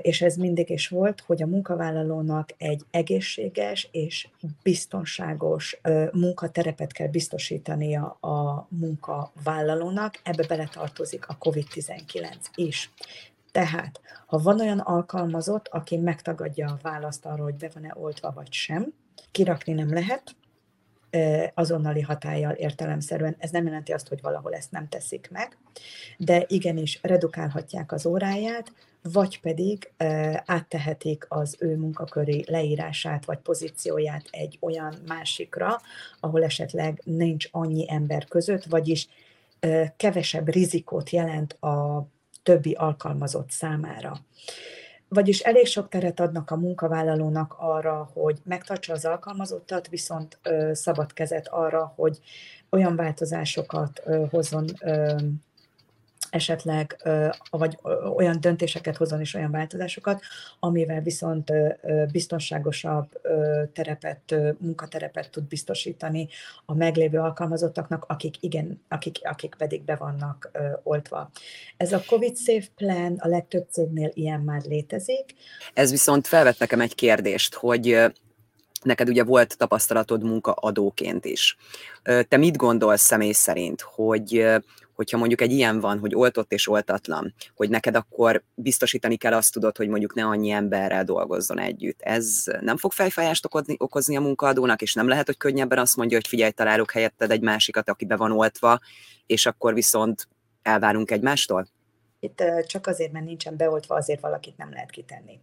és 0.01 0.22
ez 0.22 0.36
mindig 0.36 0.70
is 0.70 0.88
volt, 0.88 1.22
hogy 1.22 1.41
a 1.41 1.48
munkavállalónak 1.48 2.53
egy 2.58 2.86
egészséges 2.91 3.89
és 3.91 4.27
biztonságos 4.63 5.79
munkaterepet 6.12 6.91
kell 6.91 7.08
biztosítania 7.08 8.06
a 8.10 8.67
munkavállalónak, 8.70 10.20
ebbe 10.24 10.46
beletartozik 10.48 11.27
a 11.27 11.38
COVID-19 11.39 12.34
is. 12.56 12.91
Tehát, 13.51 14.01
ha 14.25 14.38
van 14.38 14.60
olyan 14.60 14.79
alkalmazott, 14.79 15.67
aki 15.67 15.98
megtagadja 15.98 16.67
a 16.67 16.79
választ 16.82 17.25
arra, 17.25 17.44
hogy 17.44 17.56
be 17.56 17.70
van-e 17.74 17.94
oltva 17.96 18.32
vagy 18.32 18.51
sem, 18.51 18.94
kirakni 19.32 19.74
nem 19.74 19.94
lehet, 19.94 20.36
azonnali 21.53 22.01
hatállyal 22.01 22.53
értelemszerűen. 22.53 23.36
Ez 23.39 23.50
nem 23.50 23.65
jelenti 23.65 23.91
azt, 23.91 24.08
hogy 24.08 24.22
valahol 24.22 24.53
ezt 24.53 24.72
nem 24.72 24.88
teszik 24.88 25.29
meg, 25.32 25.58
de 26.17 26.46
igenis 26.48 27.00
redukálhatják 27.01 27.91
az 27.91 28.06
óráját, 28.06 28.74
vagy 29.01 29.39
pedig 29.39 29.92
áttehetik 30.46 31.25
az 31.27 31.56
ő 31.60 31.75
munkaköri 31.75 32.46
leírását 32.48 33.25
vagy 33.25 33.38
pozícióját 33.38 34.27
egy 34.32 34.58
olyan 34.62 34.94
másikra, 35.08 35.82
ahol 36.20 36.44
esetleg 36.44 37.01
nincs 37.04 37.48
annyi 37.51 37.92
ember 37.92 38.25
között, 38.25 38.63
vagyis 38.63 39.08
kevesebb 39.98 40.48
rizikót 40.48 41.10
jelent 41.10 41.54
a 41.54 42.08
többi 42.44 42.74
alkalmazott 42.74 43.51
számára. 43.51 44.18
Vagyis 45.10 45.39
elég 45.39 45.66
sok 45.66 45.89
teret 45.89 46.20
adnak 46.20 46.51
a 46.51 46.56
munkavállalónak 46.56 47.56
arra, 47.58 48.10
hogy 48.13 48.38
megtartsa 48.44 48.94
az 48.94 49.06
alkalmazottat, 49.06 49.88
viszont 49.88 50.39
szabad 50.72 51.13
kezet 51.13 51.48
arra, 51.48 51.94
hogy 51.96 52.20
olyan 52.70 52.96
változásokat 52.96 54.04
hozzon 54.30 54.66
esetleg 56.30 56.98
vagy 57.50 57.78
olyan 58.16 58.40
döntéseket 58.42 58.98
hozzon 58.98 59.20
és 59.20 59.34
olyan 59.34 59.52
változásokat, 59.52 60.22
amivel 60.60 61.02
viszont 61.02 61.52
biztonságosabb 62.12 63.22
terepet, 63.74 64.36
munkaterepet 64.60 65.32
tud 65.32 65.44
biztosítani 65.44 66.28
a 66.66 66.74
meglévő 66.74 67.20
alkalmazottaknak, 67.20 68.06
akik 68.08 68.36
igen, 68.40 68.82
akik, 68.88 69.20
akik 69.24 69.56
pedig 69.58 69.84
be 69.84 69.96
vannak 69.96 70.52
oltva. 70.84 71.30
Ez 71.78 71.92
a 71.94 72.04
COVID 72.08 72.38
Safe 72.38 72.68
Plan 72.76 73.16
a 73.20 73.28
legtöbb 73.28 73.68
cégnél 73.70 74.12
ilyen 74.14 74.42
már 74.42 74.62
létezik. 74.62 75.34
Ez 75.74 75.92
viszont 75.92 76.28
felvett 76.28 76.60
nekem 76.60 76.82
egy 76.82 76.96
kérdést, 76.96 77.54
hogy 77.54 78.06
neked 78.84 79.10
ugye 79.10 79.24
volt 79.24 79.58
tapasztalatod 79.58 80.24
munkaadóként 80.24 81.26
is. 81.26 81.58
Te 82.04 82.38
mit 82.38 82.58
gondolsz 82.58 83.02
személy 83.02 83.32
szerint, 83.32 83.82
hogy 83.82 84.46
hogyha 84.94 85.18
mondjuk 85.18 85.42
egy 85.42 85.52
ilyen 85.52 85.80
van, 85.80 86.00
hogy 86.00 86.16
oltott 86.16 86.52
és 86.52 86.68
oltatlan, 86.68 87.34
hogy 87.56 87.70
neked 87.70 87.96
akkor 87.96 88.44
biztosítani 88.56 89.16
kell 89.16 89.34
azt 89.34 89.54
tudod, 89.54 89.78
hogy 89.78 89.88
mondjuk 89.88 90.14
ne 90.14 90.26
annyi 90.26 90.50
emberrel 90.50 91.04
dolgozzon 91.04 91.60
együtt. 91.60 92.02
Ez 92.02 92.44
nem 92.62 92.78
fog 92.78 92.92
fejfájást 92.92 93.48
okozni, 93.78 94.16
a 94.16 94.22
munkaadónak, 94.22 94.82
és 94.82 94.94
nem 94.94 95.08
lehet, 95.08 95.26
hogy 95.26 95.38
könnyebben 95.38 95.78
azt 95.78 95.96
mondja, 95.96 96.18
hogy 96.18 96.28
figyelj, 96.28 96.52
találok 96.52 96.92
helyetted 96.92 97.32
egy 97.32 97.42
másikat, 97.42 97.90
aki 97.90 98.06
be 98.06 98.16
van 98.16 98.32
oltva, 98.32 98.80
és 99.26 99.46
akkor 99.46 99.74
viszont 99.74 100.28
elvárunk 100.62 101.12
egymástól? 101.12 101.68
itt 102.20 102.44
csak 102.66 102.88
azért, 102.88 103.12
mert 103.12 103.26
nincsen 103.26 103.58
beoltva, 103.58 103.96
azért 103.96 104.22
valakit 104.22 104.58
nem 104.58 104.72
lehet 104.72 104.90
kitenni. 104.90 105.40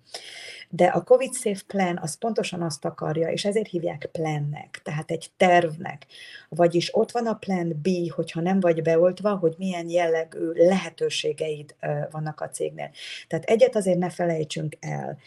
De 0.76 0.86
a 0.86 1.02
COVID 1.02 1.34
Safe 1.34 1.62
Plan 1.66 1.98
az 2.02 2.14
pontosan 2.14 2.62
azt 2.62 2.84
akarja, 2.84 3.28
és 3.28 3.44
ezért 3.44 3.68
hívják 3.68 4.08
plannek, 4.12 4.80
tehát 4.84 5.10
egy 5.10 5.30
tervnek. 5.36 6.06
Vagyis 6.48 6.94
ott 6.94 7.10
van 7.10 7.26
a 7.26 7.34
plan 7.34 7.80
B, 7.82 7.88
hogyha 8.14 8.40
nem 8.40 8.60
vagy 8.60 8.82
beoltva, 8.82 9.36
hogy 9.36 9.54
milyen 9.58 9.88
jellegű 9.88 10.50
lehetőségeid 10.52 11.74
vannak 12.10 12.40
a 12.40 12.48
cégnél. 12.48 12.90
Tehát 13.26 13.44
egyet 13.44 13.76
azért 13.76 13.98
ne 13.98 14.10
felejtsünk 14.10 14.76
el, 14.80 15.18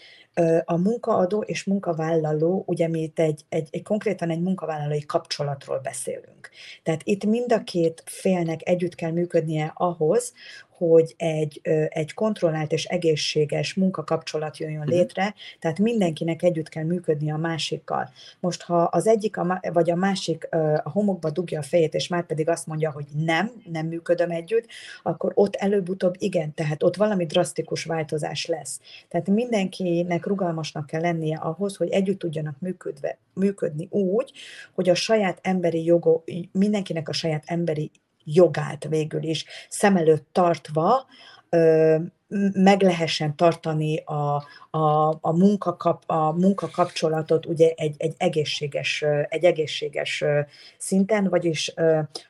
a 0.66 0.78
munkaadó 0.78 1.42
és 1.42 1.64
munkavállaló, 1.64 2.64
ugye 2.66 2.88
mi 2.88 3.02
itt 3.02 3.20
egy, 3.20 3.42
egy, 3.50 3.68
egy 3.72 3.84
konkrétan 3.84 4.30
egy 4.30 4.42
munkavállalói 4.42 5.06
kapcsolatról 5.06 5.80
beszélünk. 5.80 6.50
Tehát 6.84 7.02
itt 7.04 7.26
mind 7.26 7.52
a 7.52 7.64
két 7.64 8.04
félnek 8.06 8.60
együtt 8.64 8.96
kell 8.96 9.12
működnie 9.12 9.72
ahhoz, 9.76 10.34
hogy 10.78 11.14
egy, 11.18 11.62
egy 11.90 12.14
kontrollált 12.14 12.72
és 12.72 12.86
egészséges 12.86 13.74
munkakapcsolat 13.74 14.58
jöjjön 14.58 14.80
uh-huh. 14.80 14.96
létre, 14.96 15.34
tehát 15.60 15.80
mindenkinek 15.80 16.44
együtt 16.44 16.70
kell 16.70 16.84
működni 16.84 17.32
a 17.32 17.38
másikkal. 17.38 18.10
Most, 18.40 18.62
ha 18.62 18.84
az 18.84 19.08
egyik 19.08 19.38
a, 19.38 19.60
vagy 19.74 19.90
a 19.90 19.96
másik 19.96 20.48
a 20.84 20.90
homokba 20.90 21.30
dugja 21.30 21.60
a 21.60 21.64
fejét, 21.64 21.94
és 21.94 22.08
már 22.08 22.26
pedig 22.26 22.50
azt 22.50 22.68
mondja, 22.68 22.92
hogy 22.92 23.06
nem, 23.26 23.52
nem 23.72 23.88
működöm 23.88 24.32
együtt, 24.32 24.66
akkor 25.04 25.32
ott 25.36 25.56
előbb-utóbb 25.56 26.16
igen, 26.18 26.54
tehát 26.54 26.84
ott 26.84 26.96
valami 26.96 27.26
drasztikus 27.26 27.84
változás 27.84 28.46
lesz. 28.46 28.80
Tehát 29.08 29.28
mindenkinek 29.28 30.26
rugalmasnak 30.26 30.86
kell 30.86 31.02
lennie 31.02 31.38
ahhoz, 31.38 31.76
hogy 31.76 31.90
együtt 31.90 32.20
tudjanak 32.20 32.56
működve, 32.60 33.18
működni 33.34 33.88
úgy, 33.90 34.32
hogy 34.74 34.90
a 34.90 34.96
saját 34.96 35.40
emberi 35.42 35.84
jogok, 35.84 36.24
mindenkinek 36.52 37.10
a 37.10 37.14
saját 37.14 37.44
emberi 37.46 37.92
jogát 38.34 38.88
végül 38.90 39.24
is 39.24 39.46
szem 39.70 39.98
előtt 39.98 40.28
tartva 40.32 41.06
meg 42.54 42.82
lehessen 42.82 43.36
tartani 43.36 43.98
a, 43.98 44.44
a, 44.70 45.10
a, 45.22 45.38
munkakap, 45.38 46.04
a 46.06 46.32
munkakapcsolatot 46.32 47.46
ugye 47.46 47.72
egy, 47.76 47.96
egy, 47.98 48.14
egészséges, 48.18 49.06
egy 49.30 49.44
egészséges 49.44 50.24
szinten, 50.78 51.30
vagyis 51.30 51.74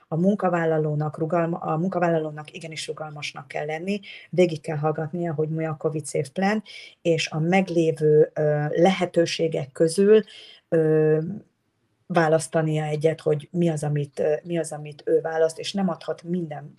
a 0.08 0.16
munkavállalónak, 0.16 1.18
rugalma, 1.18 1.58
a 1.58 1.77
munkavállalónak 1.77 2.54
igenis 2.54 2.88
rugalmasnak 2.88 3.48
kell 3.48 3.66
lenni, 3.66 4.00
végig 4.30 4.62
kell 4.62 4.77
hallgatnia, 4.77 5.34
hogy 5.34 5.50
mi 5.50 5.66
a 5.66 5.75
COVID 5.80 6.08
Safe 6.08 6.30
Plan, 6.34 6.63
és 7.01 7.30
a 7.30 7.39
meglévő 7.39 8.32
lehetőségek 8.70 9.72
közül 9.72 10.24
választania 12.08 12.84
egyet, 12.84 13.22
hogy 13.22 13.48
mi 13.52 13.70
az, 13.70 13.84
amit, 13.84 14.24
mi 14.44 14.58
az, 14.58 14.72
amit 14.72 15.04
ő 15.06 15.22
választ, 15.22 15.60
és 15.60 15.74
nem 15.74 15.90
adhat 15.90 16.24
minden, 16.24 16.76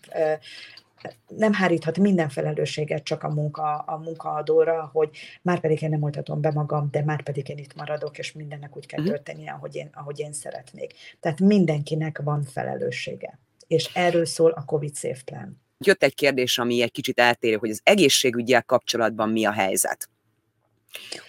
nem 1.28 1.52
háríthat 1.52 1.99
minden 1.99 2.28
felelősséget 2.28 3.02
csak 3.02 3.23
a, 3.23 3.28
munka, 3.28 3.78
a 3.78 3.97
munkaadóra, 3.99 4.90
hogy 4.92 5.11
már 5.42 5.61
pedig 5.61 5.82
én 5.82 5.88
nem 5.88 6.02
oltatom 6.02 6.40
be 6.40 6.50
magam, 6.50 6.88
de 6.90 7.04
már 7.04 7.23
pedig 7.23 7.49
én 7.49 7.58
itt 7.58 7.75
maradok, 7.75 8.18
és 8.18 8.32
mindennek 8.32 8.76
úgy 8.76 8.87
kell 8.87 9.00
mhm. 9.00 9.08
történnie, 9.08 9.52
ahogy 9.52 9.75
én, 9.75 9.90
ahogy 9.92 10.18
én 10.18 10.32
szeretnék. 10.32 10.94
Tehát 11.20 11.40
mindenkinek 11.40 12.20
van 12.25 12.42
felelőssége. 12.42 13.38
És 13.66 13.90
erről 13.94 14.26
szól 14.26 14.50
a 14.50 14.64
COVID 14.64 14.97
Safe 14.97 15.23
Plan. 15.25 15.61
Jött 15.78 16.02
egy 16.02 16.14
kérdés, 16.14 16.58
ami 16.58 16.82
egy 16.82 16.92
kicsit 16.92 17.18
eltérő, 17.18 17.56
hogy 17.56 17.70
az 17.70 17.80
egészségügyel 17.82 18.62
kapcsolatban 18.62 19.28
mi 19.28 19.44
a 19.44 19.52
helyzet. 19.52 20.08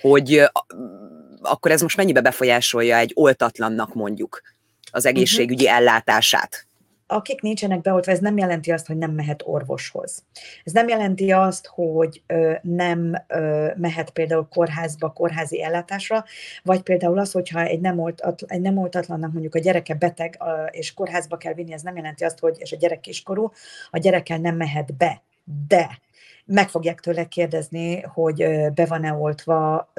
Hogy 0.01 0.49
akkor 1.41 1.71
ez 1.71 1.81
most 1.81 1.97
mennyibe 1.97 2.21
befolyásolja 2.21 2.97
egy 2.97 3.11
oltatlannak 3.15 3.93
mondjuk 3.93 4.41
az 4.91 5.03
mhm. 5.03 5.15
egészségügyi 5.15 5.63
uh-huh. 5.63 5.79
ellátását? 5.79 6.67
akik 7.11 7.41
nincsenek 7.41 7.81
beoltva, 7.81 8.11
ez 8.11 8.19
nem 8.19 8.37
jelenti 8.37 8.71
azt, 8.71 8.87
hogy 8.87 8.97
nem 8.97 9.11
mehet 9.11 9.41
orvoshoz. 9.45 10.23
Ez 10.63 10.71
nem 10.71 10.87
jelenti 10.87 11.31
azt, 11.31 11.67
hogy 11.67 12.21
ö, 12.27 12.53
nem 12.61 13.23
ö, 13.27 13.67
mehet 13.75 14.09
például 14.09 14.47
kórházba, 14.49 15.09
kórházi 15.09 15.63
ellátásra, 15.63 16.25
vagy 16.63 16.81
például 16.81 17.19
az, 17.19 17.31
hogyha 17.31 17.61
egy 17.61 17.79
nem, 17.79 17.99
oltat, 17.99 18.41
egy 18.47 18.61
nem 18.61 18.77
oltatlannak 18.77 19.31
mondjuk 19.31 19.55
a 19.55 19.59
gyereke 19.59 19.93
beteg, 19.93 20.37
ö, 20.39 20.63
és 20.65 20.93
kórházba 20.93 21.37
kell 21.37 21.53
vinni, 21.53 21.73
ez 21.73 21.81
nem 21.81 21.95
jelenti 21.95 22.23
azt, 22.23 22.39
hogy, 22.39 22.55
és 22.59 22.71
a 22.71 22.77
gyerek 22.77 22.99
kiskorú, 22.99 23.51
a 23.89 23.97
gyerekkel 23.97 24.37
nem 24.37 24.55
mehet 24.55 24.97
be. 24.97 25.21
De 25.67 25.99
meg 26.51 26.69
fogják 26.69 26.99
tőle 26.99 27.27
kérdezni, 27.27 28.01
hogy 28.01 28.45
be 28.73 28.85
van-e 28.85 29.13
oltva, 29.13 29.91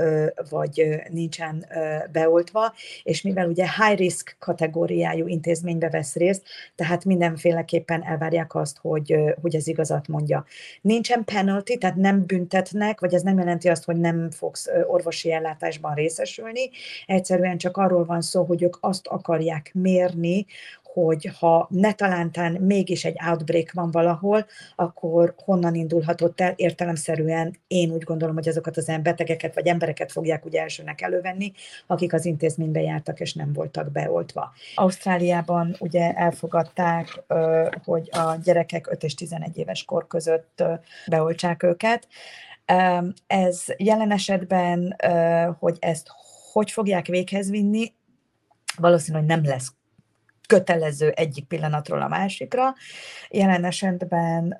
vagy 0.50 1.02
nincsen 1.10 1.66
beoltva, 2.12 2.72
és 3.02 3.22
mivel 3.22 3.48
ugye 3.48 3.64
high 3.64 3.98
risk 3.98 4.36
kategóriájú 4.38 5.26
intézménybe 5.26 5.90
vesz 5.90 6.14
részt, 6.14 6.42
tehát 6.74 7.04
mindenféleképpen 7.04 8.04
elvárják 8.04 8.54
azt, 8.54 8.78
hogy, 8.78 9.14
hogy 9.40 9.56
az 9.56 9.68
igazat 9.68 10.08
mondja. 10.08 10.44
Nincsen 10.80 11.24
penalty, 11.24 11.78
tehát 11.78 11.96
nem 11.96 12.26
büntetnek, 12.26 13.00
vagy 13.00 13.14
ez 13.14 13.22
nem 13.22 13.38
jelenti 13.38 13.68
azt, 13.68 13.84
hogy 13.84 13.96
nem 13.96 14.30
fogsz 14.30 14.68
orvosi 14.86 15.32
ellátásban 15.32 15.94
részesülni, 15.94 16.70
egyszerűen 17.06 17.58
csak 17.58 17.76
arról 17.76 18.04
van 18.04 18.20
szó, 18.20 18.44
hogy 18.44 18.62
ők 18.62 18.76
azt 18.80 19.06
akarják 19.06 19.70
mérni, 19.74 20.46
hogy 20.92 21.30
ha 21.38 21.66
ne 21.70 21.92
talántán 21.92 22.52
mégis 22.52 23.04
egy 23.04 23.16
outbreak 23.28 23.72
van 23.72 23.90
valahol, 23.90 24.46
akkor 24.76 25.34
honnan 25.44 25.74
indulhatott 25.74 26.40
el 26.40 26.52
értelemszerűen 26.56 27.60
én 27.66 27.90
úgy 27.90 28.02
gondolom, 28.02 28.34
hogy 28.34 28.48
azokat 28.48 28.76
az 28.76 28.92
betegeket 29.02 29.54
vagy 29.54 29.66
embereket 29.66 30.12
fogják 30.12 30.44
ugye 30.44 30.60
elsőnek 30.60 31.00
elővenni, 31.00 31.52
akik 31.86 32.12
az 32.12 32.24
intézménybe 32.24 32.80
jártak 32.80 33.20
és 33.20 33.34
nem 33.34 33.52
voltak 33.52 33.92
beoltva. 33.92 34.52
Ausztráliában 34.74 35.76
ugye 35.78 36.12
elfogadták, 36.12 37.22
hogy 37.84 38.08
a 38.12 38.36
gyerekek 38.42 38.90
5 38.90 39.02
és 39.02 39.14
11 39.14 39.58
éves 39.58 39.84
kor 39.84 40.06
között 40.06 40.62
beoltsák 41.06 41.62
őket. 41.62 42.08
Ez 43.26 43.64
jelen 43.76 44.12
esetben, 44.12 44.96
hogy 45.58 45.76
ezt 45.80 46.08
hogy 46.52 46.70
fogják 46.70 47.06
véghez 47.06 47.50
vinni, 47.50 47.92
valószínűleg 48.76 49.26
nem 49.26 49.44
lesz 49.44 49.72
kötelező 50.50 51.10
egyik 51.10 51.44
pillanatról 51.44 52.02
a 52.02 52.08
másikra. 52.08 52.74
Jelen 53.28 53.64
esetben 53.64 54.50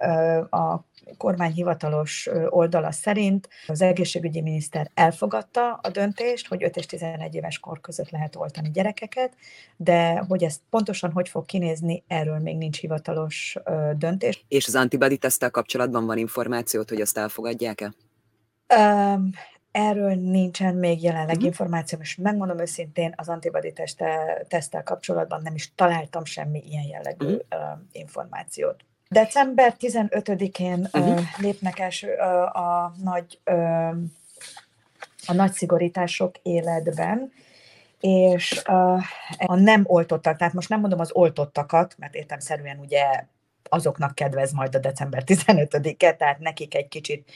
a 0.50 0.84
kormány 1.16 1.52
hivatalos 1.52 2.28
oldala 2.48 2.92
szerint 2.92 3.48
az 3.66 3.80
egészségügyi 3.80 4.40
miniszter 4.40 4.90
elfogadta 4.94 5.72
a 5.82 5.90
döntést, 5.90 6.48
hogy 6.48 6.64
5 6.64 6.76
és 6.76 6.86
11 6.86 7.34
éves 7.34 7.58
kor 7.58 7.80
között 7.80 8.10
lehet 8.10 8.36
oltani 8.36 8.70
gyerekeket, 8.70 9.32
de 9.76 10.24
hogy 10.28 10.42
ez 10.42 10.60
pontosan 10.70 11.12
hogy 11.12 11.28
fog 11.28 11.44
kinézni, 11.44 12.04
erről 12.06 12.38
még 12.38 12.56
nincs 12.56 12.80
hivatalos 12.80 13.56
döntés. 13.96 14.44
És 14.48 14.66
az 14.66 14.74
antibody 14.74 15.16
tesztel 15.16 15.50
kapcsolatban 15.50 16.06
van 16.06 16.18
információt, 16.18 16.88
hogy 16.88 17.00
azt 17.00 17.18
elfogadják-e? 17.18 17.92
Um, 18.76 19.30
Erről 19.72 20.14
nincsen 20.14 20.74
még 20.74 21.02
jelenleg 21.02 21.28
uh-huh. 21.28 21.44
információm, 21.44 22.00
és 22.00 22.16
megmondom 22.16 22.58
őszintén, 22.58 23.12
az 23.16 23.28
antibody 23.28 23.72
tesztel 24.48 24.82
kapcsolatban 24.84 25.42
nem 25.42 25.54
is 25.54 25.72
találtam 25.74 26.24
semmi 26.24 26.62
ilyen 26.68 26.84
jellegű 26.84 27.26
uh-huh. 27.26 27.72
uh, 27.72 27.78
információt. 27.92 28.84
December 29.08 29.74
15-én 29.80 30.88
uh-huh. 30.92 31.08
uh, 31.08 31.20
lépnek 31.38 31.78
első 31.78 32.08
uh, 32.08 32.56
a 32.56 32.94
nagy 33.02 33.40
uh, 33.46 33.96
a 35.26 35.32
nagy 35.32 35.52
szigorítások 35.52 36.34
életben, 36.42 37.32
és 38.00 38.62
uh, 38.68 39.02
a 39.38 39.54
nem 39.54 39.82
oltottak, 39.86 40.36
tehát 40.36 40.52
most 40.52 40.68
nem 40.68 40.80
mondom 40.80 41.00
az 41.00 41.10
oltottakat, 41.12 41.94
mert 41.98 42.14
értemszerűen 42.14 42.78
ugye 42.78 43.24
azoknak 43.68 44.14
kedvez 44.14 44.52
majd 44.52 44.74
a 44.74 44.78
december 44.78 45.22
15-e, 45.26 46.12
tehát 46.12 46.38
nekik 46.38 46.74
egy 46.74 46.88
kicsit 46.88 47.30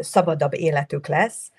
szabadabb 0.00 0.54
életük 0.54 1.06
lesz. 1.06 1.50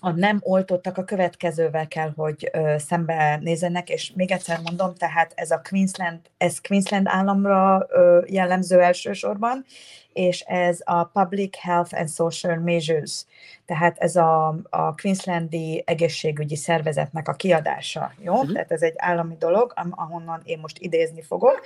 A 0.00 0.10
nem 0.10 0.38
oltottak 0.42 0.98
a 0.98 1.04
következővel 1.04 1.88
kell, 1.88 2.12
hogy 2.16 2.50
szembe 2.76 3.38
nézzenek, 3.40 3.88
és 3.88 4.12
még 4.14 4.30
egyszer 4.30 4.58
mondom, 4.62 4.94
tehát 4.94 5.32
ez 5.34 5.50
a 5.50 5.60
Queensland, 5.68 6.20
ez 6.36 6.60
Queensland 6.60 7.06
államra 7.08 7.86
jellemző 8.26 8.80
elsősorban, 8.80 9.64
és 10.12 10.40
ez 10.40 10.78
a 10.84 11.04
Public 11.04 11.56
Health 11.56 11.98
and 11.98 12.10
Social 12.10 12.56
Measures, 12.56 13.24
tehát 13.66 13.98
ez 13.98 14.16
a, 14.16 14.48
a 14.70 14.94
Queenslandi 14.94 15.82
egészségügyi 15.86 16.56
szervezetnek 16.56 17.28
a 17.28 17.32
kiadása, 17.32 18.12
jó? 18.18 18.32
Uh-huh. 18.32 18.52
Tehát 18.52 18.72
ez 18.72 18.82
egy 18.82 18.94
állami 18.96 19.36
dolog, 19.38 19.72
ahonnan 19.90 20.40
én 20.44 20.58
most 20.58 20.78
idézni 20.78 21.22
fogok. 21.22 21.60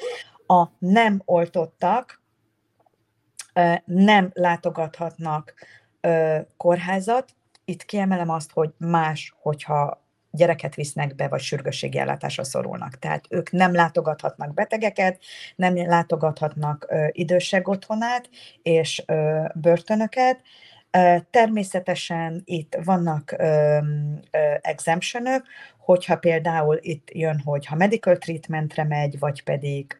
A 0.46 0.64
nem 0.78 1.22
oltottak 1.24 2.21
nem 3.84 4.30
látogathatnak 4.32 5.54
kórházat. 6.56 7.30
Itt 7.64 7.84
kiemelem 7.84 8.28
azt, 8.28 8.52
hogy 8.52 8.70
más, 8.78 9.34
hogyha 9.40 10.00
gyereket 10.30 10.74
visznek 10.74 11.14
be, 11.14 11.28
vagy 11.28 11.40
sürgősségi 11.40 11.98
ellátásra 11.98 12.44
szorulnak. 12.44 12.98
Tehát 12.98 13.24
ők 13.28 13.50
nem 13.50 13.74
látogathatnak 13.74 14.54
betegeket, 14.54 15.20
nem 15.56 15.76
látogathatnak 15.76 16.94
idősek 17.10 17.68
otthonát 17.68 18.28
és 18.62 19.04
börtönöket. 19.54 20.40
Természetesen 21.30 22.42
itt 22.44 22.76
vannak 22.84 23.36
exemptionök, 24.60 25.44
hogyha 25.78 26.16
például 26.16 26.78
itt 26.80 27.08
jön, 27.12 27.40
hogy 27.44 27.66
ha 27.66 27.74
medical 27.74 28.16
treatmentre 28.16 28.84
megy, 28.84 29.18
vagy 29.18 29.44
pedig 29.44 29.98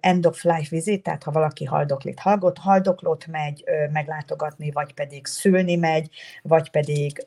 end 0.00 0.26
of 0.26 0.42
life 0.42 0.76
visit, 0.76 1.02
tehát 1.02 1.22
ha 1.22 1.30
valaki 1.30 1.64
haldoklit, 1.64 2.18
hallgott, 2.18 2.58
haldoklót 2.58 3.26
megy 3.26 3.64
meglátogatni, 3.92 4.70
vagy 4.70 4.94
pedig 4.94 5.26
szülni 5.26 5.76
megy, 5.76 6.10
vagy 6.42 6.70
pedig 6.70 7.22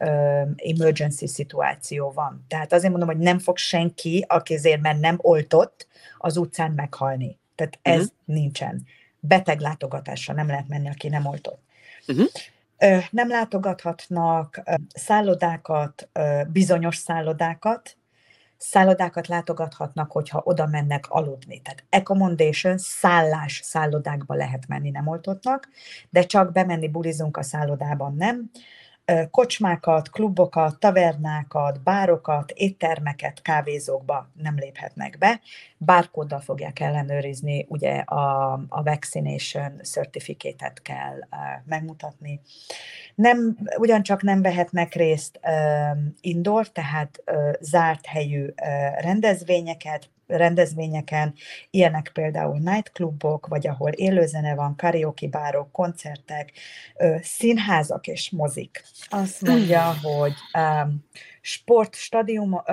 emergency 0.55 1.27
szituáció 1.27 2.11
van. 2.11 2.45
Tehát 2.47 2.73
azért 2.73 2.91
mondom, 2.91 3.09
hogy 3.09 3.17
nem 3.17 3.39
fog 3.39 3.57
senki, 3.57 4.25
aki 4.27 4.53
azért, 4.53 4.81
mert 4.81 4.99
nem 4.99 5.17
oltott, 5.17 5.87
az 6.17 6.37
utcán 6.37 6.71
meghalni. 6.71 7.37
Tehát 7.55 7.79
ez 7.81 8.01
uh-huh. 8.01 8.15
nincsen. 8.25 8.85
Beteg 9.19 9.59
látogatásra 9.59 10.33
nem 10.33 10.47
lehet 10.47 10.67
menni, 10.67 10.89
aki 10.89 11.07
nem 11.07 11.25
oltott. 11.25 11.61
Uh-huh. 12.07 12.27
Nem 13.09 13.29
látogathatnak 13.29 14.61
szállodákat, 14.93 16.09
bizonyos 16.47 16.95
szállodákat, 16.95 17.97
szállodákat 18.61 19.27
látogathatnak, 19.27 20.11
hogyha 20.11 20.41
oda 20.43 20.67
mennek 20.67 21.05
aludni. 21.09 21.61
Tehát 21.61 21.83
accommodation, 21.89 22.77
szállás 22.77 23.59
szállodákba 23.63 24.33
lehet 24.33 24.67
menni 24.67 24.89
nem 24.89 25.07
oltottnak, 25.07 25.69
de 26.09 26.23
csak 26.23 26.51
bemenni 26.51 26.89
bulizunk 26.89 27.37
a 27.37 27.43
szállodában 27.43 28.15
nem 28.15 28.51
kocsmákat, 29.31 30.09
klubokat, 30.09 30.79
tavernákat, 30.79 31.83
bárokat, 31.83 32.51
éttermeket, 32.51 33.41
kávézókba 33.41 34.29
nem 34.41 34.55
léphetnek 34.55 35.17
be. 35.17 35.39
Bárkóddal 35.77 36.39
fogják 36.39 36.79
ellenőrizni, 36.79 37.65
ugye 37.69 37.99
a, 37.99 38.51
a 38.69 38.83
vaccination 38.83 39.81
certificate-et 39.83 40.81
kell 40.81 41.19
megmutatni. 41.65 42.41
Nem, 43.15 43.57
ugyancsak 43.77 44.21
nem 44.21 44.41
vehetnek 44.41 44.93
részt 44.93 45.39
indoor, 46.21 46.67
tehát 46.67 47.23
zárt 47.59 48.05
helyű 48.05 48.53
rendezvényeket, 48.97 50.09
rendezvényeken, 50.31 51.33
ilyenek 51.69 52.11
például 52.13 52.57
nightclubok, 52.57 53.47
vagy 53.47 53.67
ahol 53.67 53.91
élőzene 53.91 54.55
van, 54.55 54.75
karaoke 54.75 55.27
bárok, 55.27 55.71
koncertek, 55.71 56.51
színházak 57.21 58.07
és 58.07 58.29
mozik. 58.29 58.83
Azt 59.09 59.41
mondja, 59.41 59.93
hogy 60.01 60.33
sportstadium, 61.41 62.63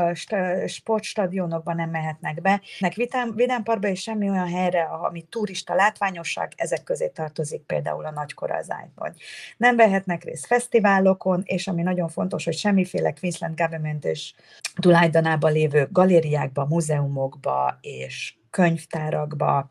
sportstadionokban 0.66 1.76
nem 1.76 1.90
mehetnek 1.90 2.40
be. 2.40 2.60
Nek 2.78 2.94
Vidám, 2.94 3.34
Vidámparkba 3.34 3.88
és 3.88 4.02
semmi 4.02 4.30
olyan 4.30 4.48
helyre, 4.48 4.82
ami 4.82 5.22
turista 5.22 5.74
látványosság, 5.74 6.52
ezek 6.56 6.82
közé 6.82 7.08
tartozik 7.08 7.62
például 7.62 8.04
a 8.04 8.10
nagykorazány. 8.10 8.90
Vagy 8.94 9.12
nem 9.56 9.76
vehetnek 9.76 10.24
részt 10.24 10.46
fesztiválokon, 10.46 11.42
és 11.44 11.68
ami 11.68 11.82
nagyon 11.82 12.08
fontos, 12.08 12.44
hogy 12.44 12.56
semmiféle 12.56 13.12
Queensland 13.12 13.60
Government 13.60 14.04
és 14.04 14.34
tulajdonában 14.80 15.52
lévő 15.52 15.88
galériákba, 15.92 16.66
múzeumokba 16.68 17.47
és 17.80 18.36
könyvtárakba, 18.50 19.68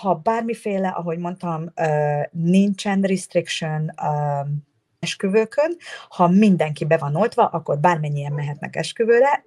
ha 0.00 0.14
bármiféle, 0.14 0.88
ahogy 0.88 1.18
mondtam, 1.18 1.72
nincsen 2.30 3.00
restriction 3.00 3.90
esküvőkön, 4.98 5.76
ha 6.08 6.28
mindenki 6.28 6.84
be 6.84 6.96
van 6.96 7.16
oltva, 7.16 7.46
akkor 7.46 7.78
bármennyien 7.78 8.32
mehetnek 8.32 8.76
esküvőre, 8.76 9.44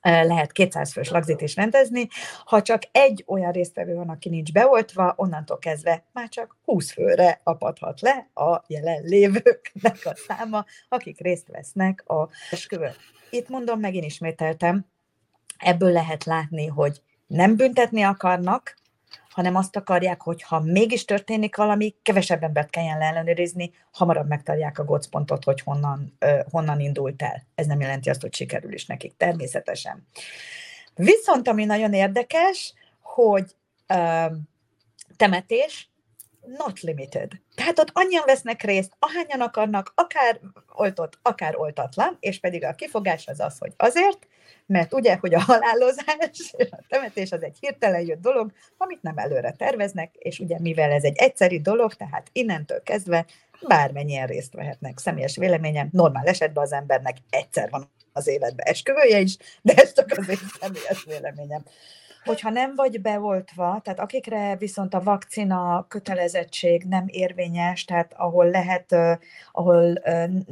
lehet 0.00 0.52
200 0.52 0.92
fős 0.92 1.10
lagzit 1.10 1.40
is 1.40 1.56
rendezni. 1.56 2.08
Ha 2.44 2.62
csak 2.62 2.82
egy 2.92 3.24
olyan 3.26 3.52
résztvevő 3.52 3.94
van, 3.94 4.08
aki 4.08 4.28
nincs 4.28 4.52
beoltva, 4.52 5.14
onnantól 5.16 5.58
kezdve 5.58 6.04
már 6.12 6.28
csak 6.28 6.56
20 6.64 6.92
főre 6.92 7.40
apadhat 7.42 8.00
le 8.00 8.30
a 8.34 8.62
jelenlévőknek 8.66 9.98
a 10.04 10.14
száma, 10.14 10.64
akik 10.88 11.20
részt 11.20 11.48
vesznek 11.48 12.10
a 12.10 12.28
esküvőn. 12.50 12.94
Itt 13.30 13.48
mondom, 13.48 13.80
megint 13.80 14.04
ismételtem, 14.04 14.86
ebből 15.62 15.92
lehet 15.92 16.24
látni, 16.24 16.66
hogy 16.66 17.02
nem 17.26 17.56
büntetni 17.56 18.02
akarnak, 18.02 18.76
hanem 19.30 19.56
azt 19.56 19.76
akarják, 19.76 20.22
hogy 20.22 20.42
ha 20.42 20.60
mégis 20.60 21.04
történik 21.04 21.56
valami, 21.56 21.94
kevesebb 22.02 22.42
embert 22.42 22.70
kelljen 22.70 23.00
ellenőrizni, 23.00 23.70
hamarabb 23.92 24.28
megtalálják 24.28 24.78
a 24.78 24.84
gócpontot, 24.84 25.44
hogy 25.44 25.60
honnan, 25.60 26.16
uh, 26.20 26.40
honnan 26.50 26.80
indult 26.80 27.22
el. 27.22 27.42
Ez 27.54 27.66
nem 27.66 27.80
jelenti 27.80 28.10
azt, 28.10 28.20
hogy 28.20 28.34
sikerül 28.34 28.72
is 28.72 28.86
nekik, 28.86 29.16
természetesen. 29.16 30.06
Viszont 30.94 31.48
ami 31.48 31.64
nagyon 31.64 31.92
érdekes, 31.92 32.74
hogy 33.00 33.56
uh, 33.88 34.32
temetés, 35.16 35.91
not 36.46 36.80
limited. 36.80 37.32
Tehát 37.54 37.78
ott 37.78 37.90
annyian 37.92 38.22
vesznek 38.26 38.62
részt, 38.62 38.92
ahányan 38.98 39.40
akarnak, 39.40 39.92
akár 39.94 40.40
oltott, 40.72 41.18
akár 41.22 41.56
oltatlan, 41.56 42.16
és 42.20 42.40
pedig 42.40 42.64
a 42.64 42.74
kifogás 42.74 43.26
az 43.26 43.40
az, 43.40 43.58
hogy 43.58 43.72
azért, 43.76 44.26
mert 44.66 44.94
ugye, 44.94 45.16
hogy 45.20 45.34
a 45.34 45.40
halálozás 45.40 46.52
és 46.56 46.70
a 46.70 46.78
temetés 46.88 47.32
az 47.32 47.42
egy 47.42 47.56
hirtelen 47.60 48.06
jött 48.06 48.20
dolog, 48.20 48.52
amit 48.76 49.02
nem 49.02 49.18
előre 49.18 49.52
terveznek, 49.52 50.14
és 50.14 50.38
ugye 50.38 50.60
mivel 50.60 50.90
ez 50.90 51.04
egy 51.04 51.16
egyszeri 51.16 51.60
dolog, 51.60 51.94
tehát 51.94 52.28
innentől 52.32 52.82
kezdve 52.82 53.26
bármennyien 53.68 54.26
részt 54.26 54.52
vehetnek. 54.52 54.98
Személyes 54.98 55.36
véleményem, 55.36 55.88
normál 55.92 56.26
esetben 56.26 56.64
az 56.64 56.72
embernek 56.72 57.16
egyszer 57.30 57.70
van 57.70 57.90
az 58.12 58.26
életben 58.26 58.66
esküvője 58.66 59.18
is, 59.18 59.36
de 59.62 59.74
ez 59.74 59.92
csak 59.92 60.10
az 60.18 60.28
én 60.28 60.38
személyes 60.60 61.04
véleményem. 61.04 61.62
Hogyha 62.24 62.50
nem 62.50 62.74
vagy 62.74 63.00
beoltva, 63.00 63.80
tehát 63.84 64.00
akikre 64.00 64.56
viszont 64.56 64.94
a 64.94 65.02
vakcina 65.02 65.84
kötelezettség 65.88 66.84
nem 66.84 67.04
érvényes, 67.06 67.84
tehát 67.84 68.12
ahol 68.16 68.50
lehet, 68.50 68.96
ahol 69.52 70.02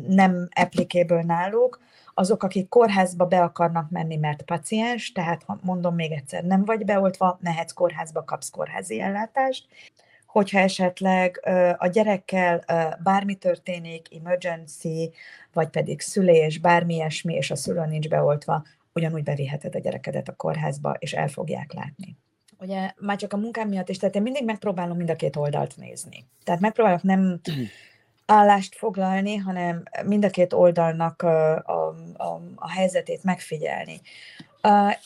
nem 0.09 0.49
applicable 0.51 1.23
náluk, 1.23 1.81
azok, 2.15 2.43
akik 2.43 2.69
kórházba 2.69 3.27
be 3.27 3.43
akarnak 3.43 3.91
menni, 3.91 4.17
mert 4.17 4.43
paciens, 4.43 5.13
tehát 5.13 5.47
mondom 5.63 5.95
még 5.95 6.13
egyszer, 6.13 6.45
nem 6.45 6.65
vagy 6.65 6.85
beoltva, 6.85 7.39
mehetsz 7.43 7.73
kórházba, 7.73 8.25
kapsz 8.25 8.51
kórházi 8.51 9.01
ellátást. 9.01 9.67
Hogyha 10.27 10.59
esetleg 10.59 11.41
a 11.79 11.87
gyerekkel 11.87 12.65
bármi 13.03 13.35
történik, 13.35 14.09
emergency, 14.21 15.11
vagy 15.53 15.69
pedig 15.69 16.01
szülés, 16.01 16.59
bármi 16.59 16.95
ilyesmi, 16.95 17.35
és 17.35 17.51
a 17.51 17.57
szülő 17.57 17.87
nincs 17.87 18.09
beoltva, 18.09 18.65
ugyanúgy 18.93 19.23
beviheted 19.23 19.75
a 19.75 19.79
gyerekedet 19.79 20.29
a 20.29 20.35
kórházba, 20.37 20.97
és 20.99 21.13
el 21.13 21.29
fogják 21.29 21.73
látni. 21.73 22.17
Ugye 22.59 22.93
már 22.99 23.17
csak 23.17 23.33
a 23.33 23.37
munkám 23.37 23.69
miatt 23.69 23.89
is, 23.89 23.97
tehát 23.97 24.15
én 24.15 24.23
mindig 24.23 24.45
megpróbálom 24.45 24.97
mind 24.97 25.11
a 25.11 25.17
két 25.17 25.37
oldalt 25.37 25.77
nézni. 25.77 26.27
Tehát 26.45 26.61
megpróbálok 26.61 27.03
nem 27.03 27.41
állást 28.27 28.75
foglalni, 28.75 29.37
hanem 29.37 29.83
mind 30.05 30.25
a 30.25 30.31
két 30.31 30.53
oldalnak 30.53 31.23
a, 31.23 31.57
a, 31.57 31.95
a, 32.17 32.41
a 32.55 32.71
helyzetét 32.71 33.25
megfigyelni. 33.25 34.01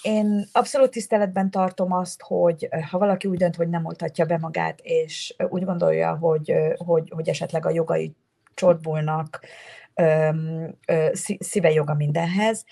Én 0.03 0.47
abszolút 0.53 0.91
tiszteletben 0.91 1.51
tartom 1.51 1.93
azt, 1.93 2.23
hogy 2.23 2.69
ha 2.91 2.99
valaki 2.99 3.29
úgy 3.29 3.39
dönt, 3.39 3.57
hogy 3.57 3.69
nem 3.69 3.85
oltatja 3.85 4.25
be 4.25 4.39
magát, 4.39 4.81
és 4.83 5.35
úgy 5.49 5.65
gondolja, 5.65 6.17
hogy, 6.17 6.55
hogy, 6.77 7.11
hogy 7.15 7.29
esetleg 7.29 7.67
a 7.67 7.71
jogai 7.71 8.15
csorbulnak, 8.55 9.41
szíve 11.39 11.71
joga 11.71 11.95
mindenhez, 11.95 12.65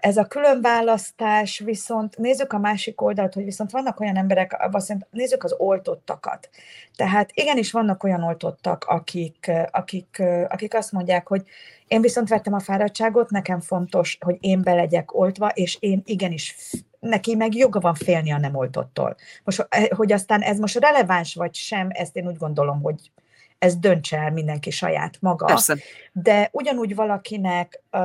ez 0.00 0.16
a 0.16 0.24
különválasztás 0.24 1.58
viszont, 1.58 2.18
nézzük 2.18 2.52
a 2.52 2.58
másik 2.58 3.00
oldalt, 3.00 3.34
hogy 3.34 3.44
viszont 3.44 3.70
vannak 3.70 4.00
olyan 4.00 4.16
emberek, 4.16 4.56
azt 4.70 4.96
nézzük 5.10 5.44
az 5.44 5.54
oltottakat. 5.58 6.48
Tehát 6.96 7.30
igenis 7.32 7.72
vannak 7.72 8.02
olyan 8.02 8.22
oltottak, 8.22 8.84
akik, 8.84 9.50
akik, 9.70 10.22
akik 10.48 10.74
azt 10.74 10.92
mondják, 10.92 11.28
hogy 11.28 11.42
én 11.88 12.00
viszont 12.00 12.28
vettem 12.28 12.54
a 12.54 12.60
fáradtságot, 12.60 13.30
nekem 13.30 13.60
fontos, 13.60 14.18
hogy 14.20 14.36
én 14.40 14.62
be 14.62 14.74
legyek 14.74 15.14
oltva, 15.14 15.48
és 15.48 15.76
én 15.80 16.02
igenis 16.04 16.56
neki 17.00 17.34
meg 17.34 17.54
joga 17.54 17.80
van 17.80 17.94
félni 17.94 18.32
a 18.32 18.38
nem 18.38 18.54
oltottól. 18.54 19.16
Most, 19.44 19.68
hogy 19.96 20.12
aztán 20.12 20.40
ez 20.40 20.58
most 20.58 20.78
releváns 20.78 21.34
vagy 21.34 21.54
sem, 21.54 21.88
ezt 21.90 22.16
én 22.16 22.26
úgy 22.26 22.36
gondolom, 22.36 22.82
hogy 22.82 23.10
ez 23.64 23.76
döntse 23.76 24.18
el 24.18 24.30
mindenki 24.30 24.70
saját 24.70 25.16
maga. 25.20 25.44
Persze. 25.44 25.76
De 26.12 26.48
ugyanúgy 26.52 26.94
valakinek 26.94 27.82
ö, 27.90 27.98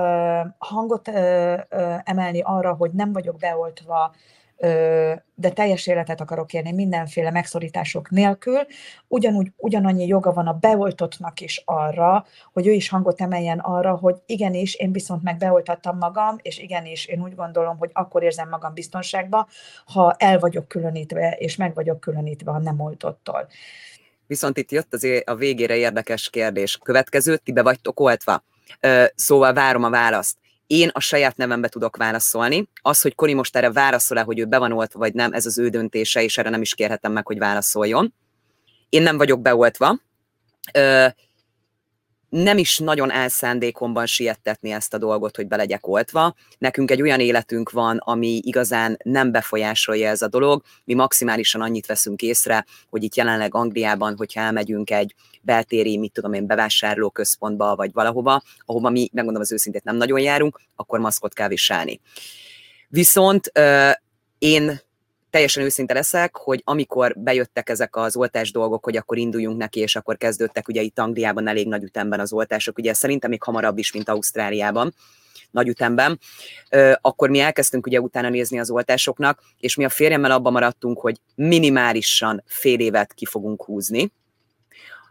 hangot 0.58 1.08
ö, 1.08 1.56
ö, 1.70 1.94
emelni 2.04 2.42
arra, 2.42 2.74
hogy 2.74 2.92
nem 2.92 3.14
vagyok 3.14 3.38
beoltva, 3.38 4.14
ö, 4.58 5.14
de 5.36 5.50
teljes 5.50 5.88
életet 5.88 6.22
akarok 6.22 6.54
élni 6.54 6.72
mindenféle 6.72 7.32
megszorítások 7.32 8.10
nélkül, 8.10 8.60
ugyanúgy, 9.08 9.52
ugyanannyi 9.58 10.08
joga 10.08 10.34
van 10.34 10.48
a 10.48 10.54
beoltottnak 10.54 11.40
is 11.40 11.62
arra, 11.66 12.26
hogy 12.54 12.68
ő 12.68 12.72
is 12.72 12.90
hangot 12.90 13.22
emeljen 13.22 13.60
arra, 13.60 13.96
hogy 13.96 14.16
igenis, 14.26 14.76
én 14.76 14.92
viszont 14.92 15.24
meg 15.24 15.38
beoltattam 15.38 15.98
magam, 15.98 16.36
és 16.42 16.58
igenis, 16.58 17.06
én 17.06 17.22
úgy 17.22 17.36
gondolom, 17.36 17.78
hogy 17.78 17.90
akkor 17.94 18.24
érzem 18.24 18.50
magam 18.50 18.74
biztonságban, 18.74 19.48
ha 19.86 20.16
el 20.18 20.40
vagyok 20.40 20.68
különítve, 20.68 21.32
és 21.32 21.56
meg 21.56 21.74
vagyok 21.74 22.00
különítve 22.00 22.52
a 22.52 22.60
nem 22.60 22.80
oltottól. 22.80 23.48
Viszont 24.30 24.58
itt 24.58 24.72
jött 24.72 24.94
azért 24.94 25.30
a 25.30 25.36
végére 25.36 25.76
érdekes 25.76 26.30
kérdés. 26.30 26.78
Következő, 26.84 27.38
ti 27.38 27.52
be 27.52 27.62
vagytok 27.62 28.00
oltva. 28.00 28.44
Szóval 29.16 29.54
várom 29.54 29.84
a 29.84 29.90
választ. 29.90 30.38
Én 30.68 30.90
a 30.94 31.00
saját 31.00 31.38
nevembe 31.38 31.68
tudok 31.68 31.98
válaszolni. 31.98 32.70
Az, 32.82 33.02
hogy 33.02 33.16
Koni 33.16 33.34
most 33.34 33.56
erre 33.56 33.72
válaszol-e, 33.72 34.22
hogy 34.22 34.40
ő 34.40 34.46
be 34.46 34.58
van 34.58 34.72
oltva, 34.72 35.00
vagy 35.00 35.14
nem, 35.14 35.34
ez 35.34 35.46
az 35.46 35.58
ő 35.58 35.70
döntése, 35.70 36.24
és 36.24 36.38
erre 36.38 36.50
nem 36.50 36.62
is 36.62 36.76
kérhetem 36.76 37.12
meg, 37.12 37.26
hogy 37.26 37.38
válaszoljon. 37.38 38.14
Én 38.90 39.02
nem 39.02 39.18
vagyok 39.18 39.42
beoltva. 39.42 40.00
Nem 42.30 42.58
is 42.58 42.78
nagyon 42.78 43.12
elszándékomban 43.12 44.06
siettetni 44.06 44.72
ezt 44.72 44.94
a 44.94 44.98
dolgot, 44.98 45.36
hogy 45.36 45.48
be 45.48 45.56
legyek 45.56 45.88
oltva. 45.88 46.36
Nekünk 46.58 46.92
egy 46.92 47.02
olyan 47.02 47.20
életünk 47.20 47.70
van, 47.70 47.98
ami 47.98 48.40
igazán 48.44 48.98
nem 49.04 49.32
befolyásolja 49.32 50.10
ez 50.10 50.22
a 50.22 50.28
dolog. 50.28 50.64
Mi 50.84 50.94
maximálisan 50.94 51.62
annyit 51.62 51.86
veszünk 51.86 52.22
észre, 52.22 52.66
hogy 52.90 53.04
itt 53.04 53.16
jelenleg 53.16 53.56
Angliában, 53.56 54.16
hogyha 54.18 54.42
elmegyünk 54.42 54.92
egy 54.92 55.16
beltéri, 55.42 55.98
mit 55.98 56.12
tudom 56.12 56.34
én, 56.34 56.46
bevásárlóközpontba, 56.46 57.76
vagy 57.76 57.92
valahova, 57.94 58.42
ahova 58.66 58.90
mi, 58.90 59.10
megmondom 59.14 59.42
az 59.42 59.52
őszintét, 59.52 59.84
nem 59.84 59.96
nagyon 59.96 60.20
járunk, 60.20 60.60
akkor 60.76 61.00
maszkot 61.00 61.34
kell 61.34 61.48
viselni. 61.48 62.00
Viszont 62.88 63.52
én 64.38 64.82
teljesen 65.30 65.64
őszinte 65.64 65.94
leszek, 65.94 66.36
hogy 66.36 66.62
amikor 66.64 67.14
bejöttek 67.18 67.70
ezek 67.70 67.96
az 67.96 68.16
oltás 68.16 68.52
dolgok, 68.52 68.84
hogy 68.84 68.98
akkor 68.98 69.18
induljunk 69.18 69.58
neki, 69.58 69.80
és 69.80 69.96
akkor 69.96 70.18
kezdődtek 70.18 70.68
ugye 70.68 70.82
itt 70.82 71.00
Angliában 71.00 71.48
elég 71.48 71.68
nagy 71.68 71.84
ütemben 71.84 72.20
az 72.20 72.34
oltások, 72.34 72.78
ugye 72.78 72.94
szerintem 72.94 73.30
még 73.30 73.44
hamarabb 73.44 73.78
is, 73.78 73.92
mint 73.92 74.10
Ausztráliában 74.10 74.94
nagy 75.52 75.68
ütemben, 75.68 76.20
akkor 77.02 77.30
mi 77.30 77.40
elkezdtünk 77.40 77.86
ugye 77.86 78.02
utána 78.02 78.30
nézni 78.30 78.60
az 78.60 78.70
oltásoknak, 78.70 79.42
és 79.58 79.76
mi 79.76 79.84
a 79.84 79.90
férjemmel 79.90 80.32
abban 80.32 80.52
maradtunk, 80.52 81.00
hogy 81.00 81.18
minimálisan 81.36 82.44
fél 82.46 82.80
évet 82.80 83.14
ki 83.14 83.26
fogunk 83.26 83.64
húzni, 83.64 84.12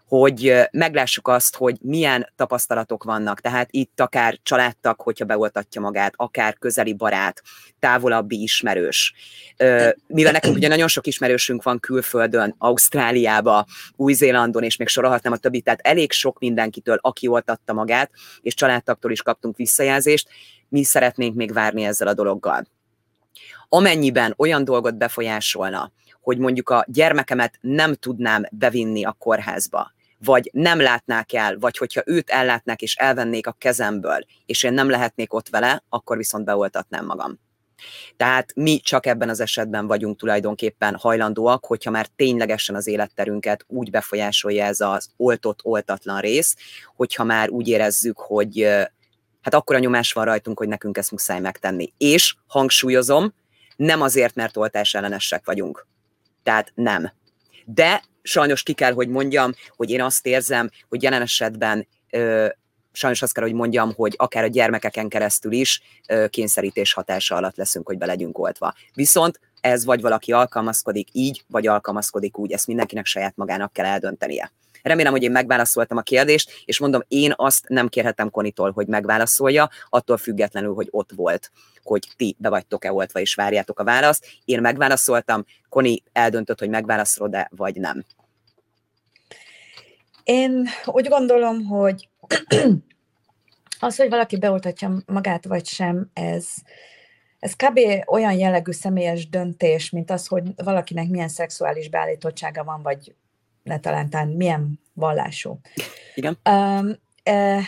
hogy 0.09 0.55
meglássuk 0.71 1.29
azt, 1.29 1.57
hogy 1.57 1.77
milyen 1.81 2.33
tapasztalatok 2.37 3.05
vannak. 3.05 3.41
Tehát 3.41 3.69
itt 3.71 4.01
akár 4.01 4.39
családtak, 4.43 5.01
hogyha 5.01 5.25
beoltatja 5.25 5.81
magát, 5.81 6.13
akár 6.17 6.59
közeli 6.59 6.95
barát, 6.95 7.43
távolabbi 7.79 8.43
ismerős. 8.43 9.15
Mivel 10.07 10.33
nekünk 10.33 10.57
ugye 10.57 10.69
nagyon 10.69 10.89
sok 10.89 11.07
ismerősünk 11.07 11.63
van 11.63 11.79
külföldön, 11.81 12.55
Ausztráliába, 12.59 13.67
Új-Zélandon, 13.97 14.63
és 14.63 14.77
még 14.77 14.89
sorolhatnám 14.89 15.33
a 15.33 15.37
többit, 15.37 15.65
tehát 15.65 15.81
elég 15.83 16.13
sok 16.13 16.39
mindenkitől, 16.39 16.99
aki 17.01 17.27
oltatta 17.27 17.73
magát, 17.73 18.11
és 18.41 18.55
családtaktól 18.55 19.11
is 19.11 19.23
kaptunk 19.23 19.57
visszajelzést, 19.57 20.29
mi 20.69 20.85
szeretnénk 20.85 21.35
még 21.35 21.53
várni 21.53 21.85
ezzel 21.85 22.09
a 22.09 22.15
dologgal. 22.15 22.67
Amennyiben 23.69 24.35
olyan 24.37 24.65
dolgot 24.65 24.97
befolyásolna, 24.97 25.93
hogy 26.21 26.39
mondjuk 26.39 26.71
a 26.71 26.85
gyermekemet 26.89 27.59
nem 27.61 27.95
tudnám 27.95 28.45
bevinni 28.51 29.05
a 29.05 29.17
kórházba, 29.19 29.97
vagy 30.25 30.51
nem 30.53 30.81
látnák 30.81 31.33
el, 31.33 31.59
vagy 31.59 31.77
hogyha 31.77 32.03
őt 32.07 32.31
ellátnák 32.31 32.83
és 32.83 32.95
elvennék 32.97 33.47
a 33.47 33.57
kezemből, 33.59 34.27
és 34.47 34.63
én 34.63 34.73
nem 34.73 34.91
lehetnék 34.91 35.33
ott 35.33 35.49
vele, 35.49 35.83
akkor 35.89 36.17
viszont 36.17 36.45
beoltatnám 36.45 37.05
magam. 37.05 37.39
Tehát 38.17 38.55
mi 38.55 38.79
csak 38.79 39.07
ebben 39.07 39.29
az 39.29 39.41
esetben 39.41 39.87
vagyunk 39.87 40.19
tulajdonképpen 40.19 40.97
hajlandóak, 40.97 41.67
hogyha 41.67 41.91
már 41.91 42.07
ténylegesen 42.07 42.75
az 42.75 42.87
életterünket 42.87 43.65
úgy 43.67 43.91
befolyásolja 43.91 44.65
ez 44.65 44.81
az 44.81 45.11
oltott-oltatlan 45.17 46.21
rész, 46.21 46.57
hogyha 46.97 47.25
már 47.25 47.51
úgy 47.51 47.69
érezzük, 47.69 48.19
hogy 48.19 48.63
hát 49.43 49.55
akkor 49.55 49.77
a 49.77 49.79
nyomás 49.79 50.13
van 50.13 50.25
rajtunk, 50.25 50.59
hogy 50.59 50.69
nekünk 50.69 50.97
ezt 50.97 51.11
muszáj 51.11 51.41
megtenni. 51.41 51.93
És 51.99 52.35
hangsúlyozom, 52.47 53.35
nem 53.77 54.03
azért, 54.03 54.35
mert 54.35 54.57
oltás 54.57 54.95
ellenesek 54.95 55.45
vagyunk. 55.45 55.87
Tehát 56.43 56.73
nem. 56.75 57.13
De 57.75 58.03
sajnos 58.23 58.63
ki 58.63 58.73
kell, 58.73 58.93
hogy 58.93 59.09
mondjam, 59.09 59.53
hogy 59.77 59.91
én 59.91 60.03
azt 60.03 60.27
érzem, 60.27 60.71
hogy 60.89 61.03
jelen 61.03 61.23
esetben 61.23 61.89
ö, 62.11 62.47
sajnos 62.93 63.23
azt 63.23 63.33
kell, 63.33 63.45
hogy 63.45 63.53
mondjam, 63.53 63.93
hogy 63.95 64.15
akár 64.17 64.45
a 64.45 64.47
gyermekeken 64.47 65.09
keresztül 65.09 65.53
is 65.53 65.83
ö, 66.09 66.29
kényszerítés 66.29 66.93
hatása 66.93 67.37
alatt 67.37 67.57
leszünk, 67.57 67.87
hogy 67.87 67.99
be 67.99 68.07
legyünk 68.07 68.39
oltva. 68.39 68.75
Viszont 68.95 69.41
ez 69.61 69.85
vagy 69.85 70.01
valaki 70.01 70.33
alkalmazkodik 70.33 71.09
így, 71.13 71.45
vagy 71.49 71.67
alkalmazkodik 71.67 72.39
úgy, 72.39 72.53
ezt 72.53 72.67
mindenkinek 72.67 73.07
saját 73.07 73.37
magának 73.37 73.73
kell 73.73 73.87
eldöntenie. 73.87 74.53
Remélem, 74.83 75.13
hogy 75.13 75.23
én 75.23 75.31
megválaszoltam 75.31 75.97
a 75.97 76.03
kérdést, 76.03 76.51
és 76.65 76.79
mondom, 76.79 77.03
én 77.09 77.33
azt 77.37 77.69
nem 77.69 77.89
kérhetem 77.89 78.31
Konitól, 78.31 78.71
hogy 78.71 78.87
megválaszolja, 78.87 79.69
attól 79.89 80.17
függetlenül, 80.17 80.75
hogy 80.75 80.89
ott 80.91 81.11
volt, 81.15 81.51
hogy 81.83 82.09
ti 82.17 82.37
be 82.39 82.49
vagytok-e 82.49 82.93
oltva, 82.93 83.21
és 83.21 83.35
várjátok 83.35 83.79
a 83.79 83.85
választ. 83.85 84.27
Én 84.45 84.61
megválaszoltam, 84.61 85.45
Koni 85.69 86.03
eldöntött, 86.13 86.59
hogy 86.59 86.69
megválaszolod-e, 86.69 87.51
vagy 87.57 87.75
nem. 87.77 88.05
Én 90.25 90.69
úgy 90.85 91.09
gondolom, 91.09 91.65
hogy 91.65 92.09
az, 93.81 93.97
hogy 93.97 94.09
valaki 94.09 94.39
beoltatja 94.39 95.03
magát 95.07 95.45
vagy 95.45 95.67
sem, 95.67 96.11
ez, 96.13 96.47
ez 97.39 97.55
kb. 97.55 97.79
olyan 98.07 98.33
jellegű 98.33 98.73
személyes 98.73 99.29
döntés, 99.29 99.91
mint 99.91 100.11
az, 100.11 100.27
hogy 100.27 100.43
valakinek 100.57 101.09
milyen 101.09 101.29
szexuális 101.29 101.89
beállítottsága 101.89 102.65
van, 102.65 102.83
vagy 102.83 103.15
ne 103.63 103.79
talán 103.79 104.29
milyen 104.37 104.81
vallású. 104.93 105.61
Igen. 106.15 106.39
Um, 106.51 106.99
e, 107.23 107.61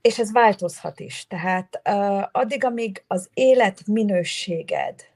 és 0.00 0.18
ez 0.18 0.32
változhat 0.32 1.00
is. 1.00 1.26
Tehát 1.26 1.80
uh, 1.84 2.22
addig, 2.32 2.64
amíg 2.64 3.04
az 3.06 3.28
életminőséged 3.34 5.12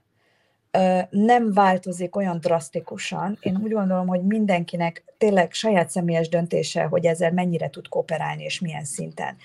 nem 1.10 1.52
változik 1.52 2.16
olyan 2.16 2.38
drasztikusan. 2.40 3.38
Én 3.40 3.60
úgy 3.62 3.72
gondolom, 3.72 4.06
hogy 4.06 4.22
mindenkinek 4.22 5.04
tényleg 5.18 5.52
saját 5.52 5.90
személyes 5.90 6.28
döntése, 6.28 6.82
hogy 6.82 7.06
ezzel 7.06 7.32
mennyire 7.32 7.70
tud 7.70 7.88
kooperálni, 7.88 8.44
és 8.44 8.60
milyen 8.60 8.84
szinten. 8.84 9.36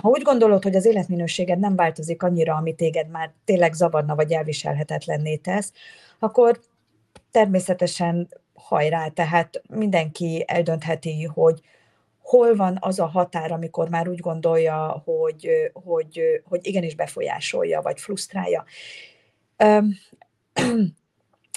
Ha 0.00 0.08
úgy 0.08 0.22
gondolod, 0.22 0.62
hogy 0.62 0.74
az 0.74 0.84
életminőséged 0.84 1.58
nem 1.58 1.76
változik 1.76 2.22
annyira, 2.22 2.54
ami 2.54 2.74
téged 2.74 3.08
már 3.08 3.32
tényleg 3.44 3.72
zavarna, 3.72 4.14
vagy 4.14 4.32
elviselhetetlenné 4.32 5.36
tesz, 5.36 5.72
akkor 6.18 6.60
természetesen 7.30 8.28
hajrá, 8.54 9.08
tehát 9.08 9.62
mindenki 9.68 10.44
eldöntheti, 10.46 11.24
hogy 11.24 11.60
hol 12.22 12.56
van 12.56 12.76
az 12.80 12.98
a 12.98 13.06
határ, 13.06 13.52
amikor 13.52 13.88
már 13.88 14.08
úgy 14.08 14.20
gondolja, 14.20 15.02
hogy, 15.04 15.70
hogy, 15.72 16.42
hogy 16.44 16.66
igenis 16.66 16.94
befolyásolja, 16.94 17.80
vagy 17.80 18.00
frusztrálja 18.00 18.64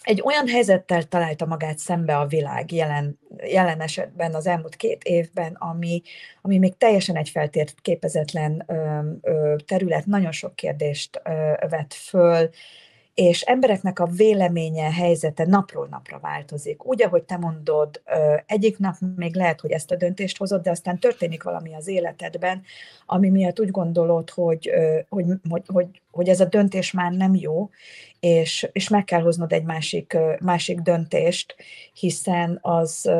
egy 0.05 0.21
olyan 0.25 0.47
helyzettel 0.47 1.03
találta 1.03 1.45
magát 1.45 1.77
szembe 1.77 2.17
a 2.17 2.25
világ 2.25 2.71
jelen, 2.71 3.19
jelen 3.37 3.81
esetben 3.81 4.33
az 4.33 4.47
elmúlt 4.47 4.75
két 4.75 5.03
évben, 5.03 5.53
ami, 5.53 6.01
ami 6.41 6.57
még 6.57 6.77
teljesen 6.77 7.15
egy 7.15 7.29
feltért 7.29 7.81
képezetlen 7.81 8.63
ö, 8.67 8.99
ö, 9.21 9.55
terület, 9.65 10.05
nagyon 10.05 10.31
sok 10.31 10.55
kérdést 10.55 11.21
ö, 11.23 11.29
vett 11.69 11.93
föl, 11.93 12.49
és 13.15 13.41
embereknek 13.41 13.99
a 13.99 14.05
véleménye, 14.05 14.91
helyzete 14.91 15.45
napról 15.45 15.87
napra 15.87 16.19
változik. 16.19 16.85
Úgy, 16.85 17.03
ahogy 17.03 17.23
te 17.23 17.37
mondod, 17.37 18.01
egyik 18.45 18.77
nap 18.77 18.95
még 19.15 19.35
lehet, 19.35 19.61
hogy 19.61 19.71
ezt 19.71 19.91
a 19.91 19.95
döntést 19.95 20.37
hozod, 20.37 20.61
de 20.61 20.69
aztán 20.69 20.99
történik 20.99 21.43
valami 21.43 21.73
az 21.73 21.87
életedben, 21.87 22.61
ami 23.05 23.29
miatt 23.29 23.59
úgy 23.59 23.71
gondolod, 23.71 24.29
hogy, 24.29 24.71
hogy, 25.09 25.25
hogy, 25.49 25.63
hogy, 25.67 25.87
hogy 26.11 26.29
ez 26.29 26.39
a 26.39 26.45
döntés 26.45 26.91
már 26.91 27.11
nem 27.11 27.35
jó, 27.35 27.69
és, 28.19 28.69
és 28.71 28.89
meg 28.89 29.03
kell 29.03 29.21
hoznod 29.21 29.51
egy 29.51 29.63
másik, 29.63 30.17
másik 30.39 30.79
döntést, 30.79 31.55
hiszen 31.93 32.59
az, 32.61 33.11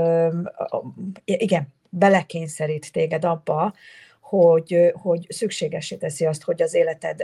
igen, 1.25 1.73
belekényszerít 1.89 2.91
téged 2.91 3.25
abba, 3.25 3.73
hogy, 4.29 4.91
hogy 5.01 5.25
szükségesé 5.29 5.95
teszi 5.95 6.25
azt, 6.25 6.43
hogy 6.43 6.61
az 6.61 6.73
életed, 6.73 7.23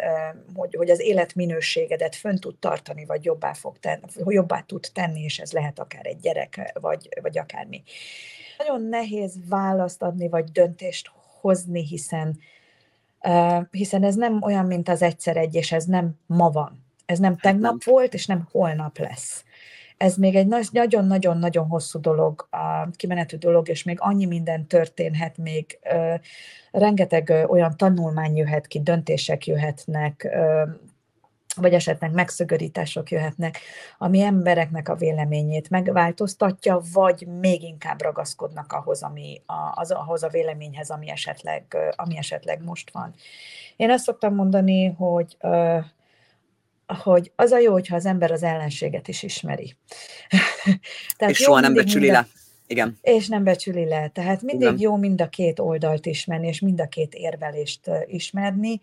hogy, 0.55 0.75
hogy 0.75 0.89
az 0.89 0.99
életminőségedet 0.99 2.15
fönn 2.15 2.35
tud 2.35 2.57
tartani, 2.57 3.05
vagy 3.05 3.25
jobbá, 3.25 3.53
fog 3.53 3.79
tenni, 3.79 4.01
jobbá 4.25 4.59
tud 4.59 4.87
tenni, 4.93 5.21
és 5.21 5.39
ez 5.39 5.51
lehet 5.51 5.79
akár 5.79 6.05
egy 6.05 6.19
gyerek, 6.19 6.71
vagy, 6.81 7.09
vagy 7.21 7.37
akármi. 7.37 7.83
Nagyon 8.57 8.81
nehéz 8.81 9.33
választ 9.49 10.01
adni, 10.01 10.29
vagy 10.29 10.51
döntést 10.51 11.11
hozni, 11.41 11.85
hiszen, 11.85 12.39
hiszen 13.71 14.03
ez 14.03 14.15
nem 14.15 14.41
olyan, 14.41 14.65
mint 14.65 14.89
az 14.89 15.01
egyszer 15.01 15.37
egy, 15.37 15.55
és 15.55 15.71
ez 15.71 15.85
nem 15.85 16.19
ma 16.25 16.49
van. 16.49 16.85
Ez 17.05 17.19
nem 17.19 17.31
hát 17.31 17.41
tegnap 17.41 17.83
volt, 17.83 18.13
és 18.13 18.25
nem 18.25 18.47
holnap 18.51 18.97
lesz 18.97 19.43
ez 20.01 20.15
még 20.15 20.35
egy 20.35 20.47
nagyon-nagyon-nagyon 20.71 21.67
hosszú 21.67 21.99
dolog, 21.99 22.47
a 22.49 22.89
kimenetű 22.95 23.37
dolog, 23.37 23.69
és 23.69 23.83
még 23.83 23.97
annyi 23.99 24.25
minden 24.25 24.67
történhet, 24.67 25.37
még 25.37 25.79
ö, 25.81 26.13
rengeteg 26.71 27.29
ö, 27.29 27.43
olyan 27.43 27.77
tanulmány 27.77 28.37
jöhet 28.37 28.67
ki, 28.67 28.81
döntések 28.81 29.47
jöhetnek, 29.47 30.29
ö, 30.33 30.63
vagy 31.55 31.73
esetleg 31.73 32.11
megszögörítások 32.11 33.11
jöhetnek, 33.11 33.59
ami 33.97 34.21
embereknek 34.21 34.89
a 34.89 34.95
véleményét 34.95 35.69
megváltoztatja, 35.69 36.81
vagy 36.93 37.27
még 37.39 37.63
inkább 37.63 38.01
ragaszkodnak 38.01 38.71
ahhoz, 38.71 39.03
ami, 39.03 39.41
a, 39.45 39.71
az, 39.73 39.91
ahhoz 39.91 40.23
a 40.23 40.27
véleményhez, 40.27 40.89
ami 40.89 41.09
esetleg, 41.09 41.77
ami 41.95 42.17
esetleg 42.17 42.63
most 42.63 42.91
van. 42.91 43.13
Én 43.75 43.91
azt 43.91 44.03
szoktam 44.03 44.35
mondani, 44.35 44.85
hogy 44.85 45.37
hogy 46.93 47.31
az 47.35 47.51
a 47.51 47.59
jó, 47.59 47.71
hogyha 47.71 47.95
az 47.95 48.05
ember 48.05 48.31
az 48.31 48.43
ellenséget 48.43 49.07
is 49.07 49.23
ismeri. 49.23 49.75
Tehát 51.17 51.33
és 51.33 51.37
soha 51.37 51.59
nem 51.59 51.73
becsüli 51.73 52.11
le. 52.11 52.27
Igen. 52.67 52.97
És 53.01 53.27
nem 53.27 53.43
becsüli 53.43 53.85
le. 53.85 54.09
Tehát 54.13 54.41
mindig 54.41 54.67
Igen. 54.67 54.79
jó 54.79 54.95
mind 54.95 55.21
a 55.21 55.29
két 55.29 55.59
oldalt 55.59 56.05
ismerni, 56.05 56.47
és 56.47 56.59
mind 56.59 56.81
a 56.81 56.87
két 56.87 57.13
érvelést 57.13 57.89
ismerni, 58.05 58.81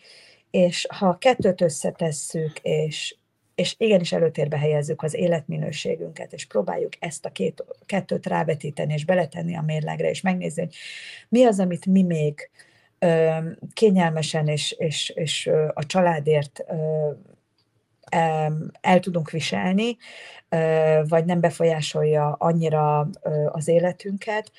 és 0.50 0.86
ha 0.94 1.08
a 1.08 1.18
kettőt 1.18 1.60
összetesszük, 1.60 2.58
és 2.62 3.16
és 3.58 3.74
igenis 3.78 4.12
előtérbe 4.12 4.58
helyezzük 4.58 5.02
az 5.02 5.14
életminőségünket, 5.14 6.32
és 6.32 6.46
próbáljuk 6.46 6.92
ezt 6.98 7.24
a 7.24 7.30
két, 7.30 7.64
kettőt 7.86 8.26
rávetíteni, 8.26 8.92
és 8.92 9.04
beletenni 9.04 9.56
a 9.56 9.62
mérlegre, 9.62 10.10
és 10.10 10.20
megnézni, 10.20 10.62
hogy 10.62 10.74
mi 11.28 11.44
az, 11.44 11.60
amit 11.60 11.86
mi 11.86 12.02
még 12.02 12.50
ö, 12.98 13.36
kényelmesen 13.72 14.48
és, 14.48 14.72
és, 14.78 15.12
és 15.14 15.50
a 15.74 15.86
családért 15.86 16.64
ö, 16.68 17.10
el 18.80 19.00
tudunk 19.00 19.30
viselni, 19.30 19.96
vagy 21.08 21.24
nem 21.24 21.40
befolyásolja 21.40 22.32
annyira 22.38 23.08
az 23.46 23.68
életünket, 23.68 24.52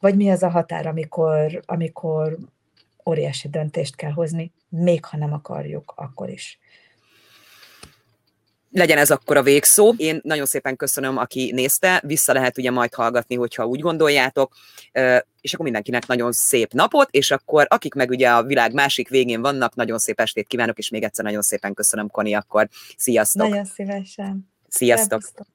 vagy 0.00 0.16
mi 0.16 0.30
az 0.30 0.42
a 0.42 0.48
határ, 0.48 0.86
amikor, 0.86 1.62
amikor 1.66 2.38
óriási 3.06 3.48
döntést 3.48 3.96
kell 3.96 4.12
hozni, 4.12 4.52
még 4.68 5.04
ha 5.04 5.16
nem 5.16 5.32
akarjuk, 5.32 5.92
akkor 5.96 6.28
is 6.28 6.58
legyen 8.74 8.98
ez 8.98 9.10
akkor 9.10 9.36
a 9.36 9.42
végszó. 9.42 9.94
Én 9.96 10.20
nagyon 10.22 10.46
szépen 10.46 10.76
köszönöm, 10.76 11.16
aki 11.16 11.52
nézte, 11.52 12.02
vissza 12.06 12.32
lehet 12.32 12.58
ugye 12.58 12.70
majd 12.70 12.94
hallgatni, 12.94 13.34
hogyha 13.34 13.66
úgy 13.66 13.80
gondoljátok, 13.80 14.54
és 15.40 15.52
akkor 15.52 15.64
mindenkinek 15.64 16.06
nagyon 16.06 16.32
szép 16.32 16.72
napot, 16.72 17.08
és 17.10 17.30
akkor 17.30 17.66
akik 17.68 17.94
meg 17.94 18.10
ugye 18.10 18.30
a 18.30 18.42
világ 18.42 18.72
másik 18.72 19.08
végén 19.08 19.40
vannak, 19.40 19.74
nagyon 19.74 19.98
szép 19.98 20.20
estét 20.20 20.46
kívánok, 20.46 20.78
és 20.78 20.88
még 20.88 21.02
egyszer 21.02 21.24
nagyon 21.24 21.42
szépen 21.42 21.74
köszönöm, 21.74 22.08
Koni, 22.08 22.34
akkor 22.34 22.68
sziasztok! 22.96 23.48
Nagyon 23.48 23.64
szívesen! 23.64 24.50
Sziasztok! 24.68 25.22
Sziasztok. 25.22 25.46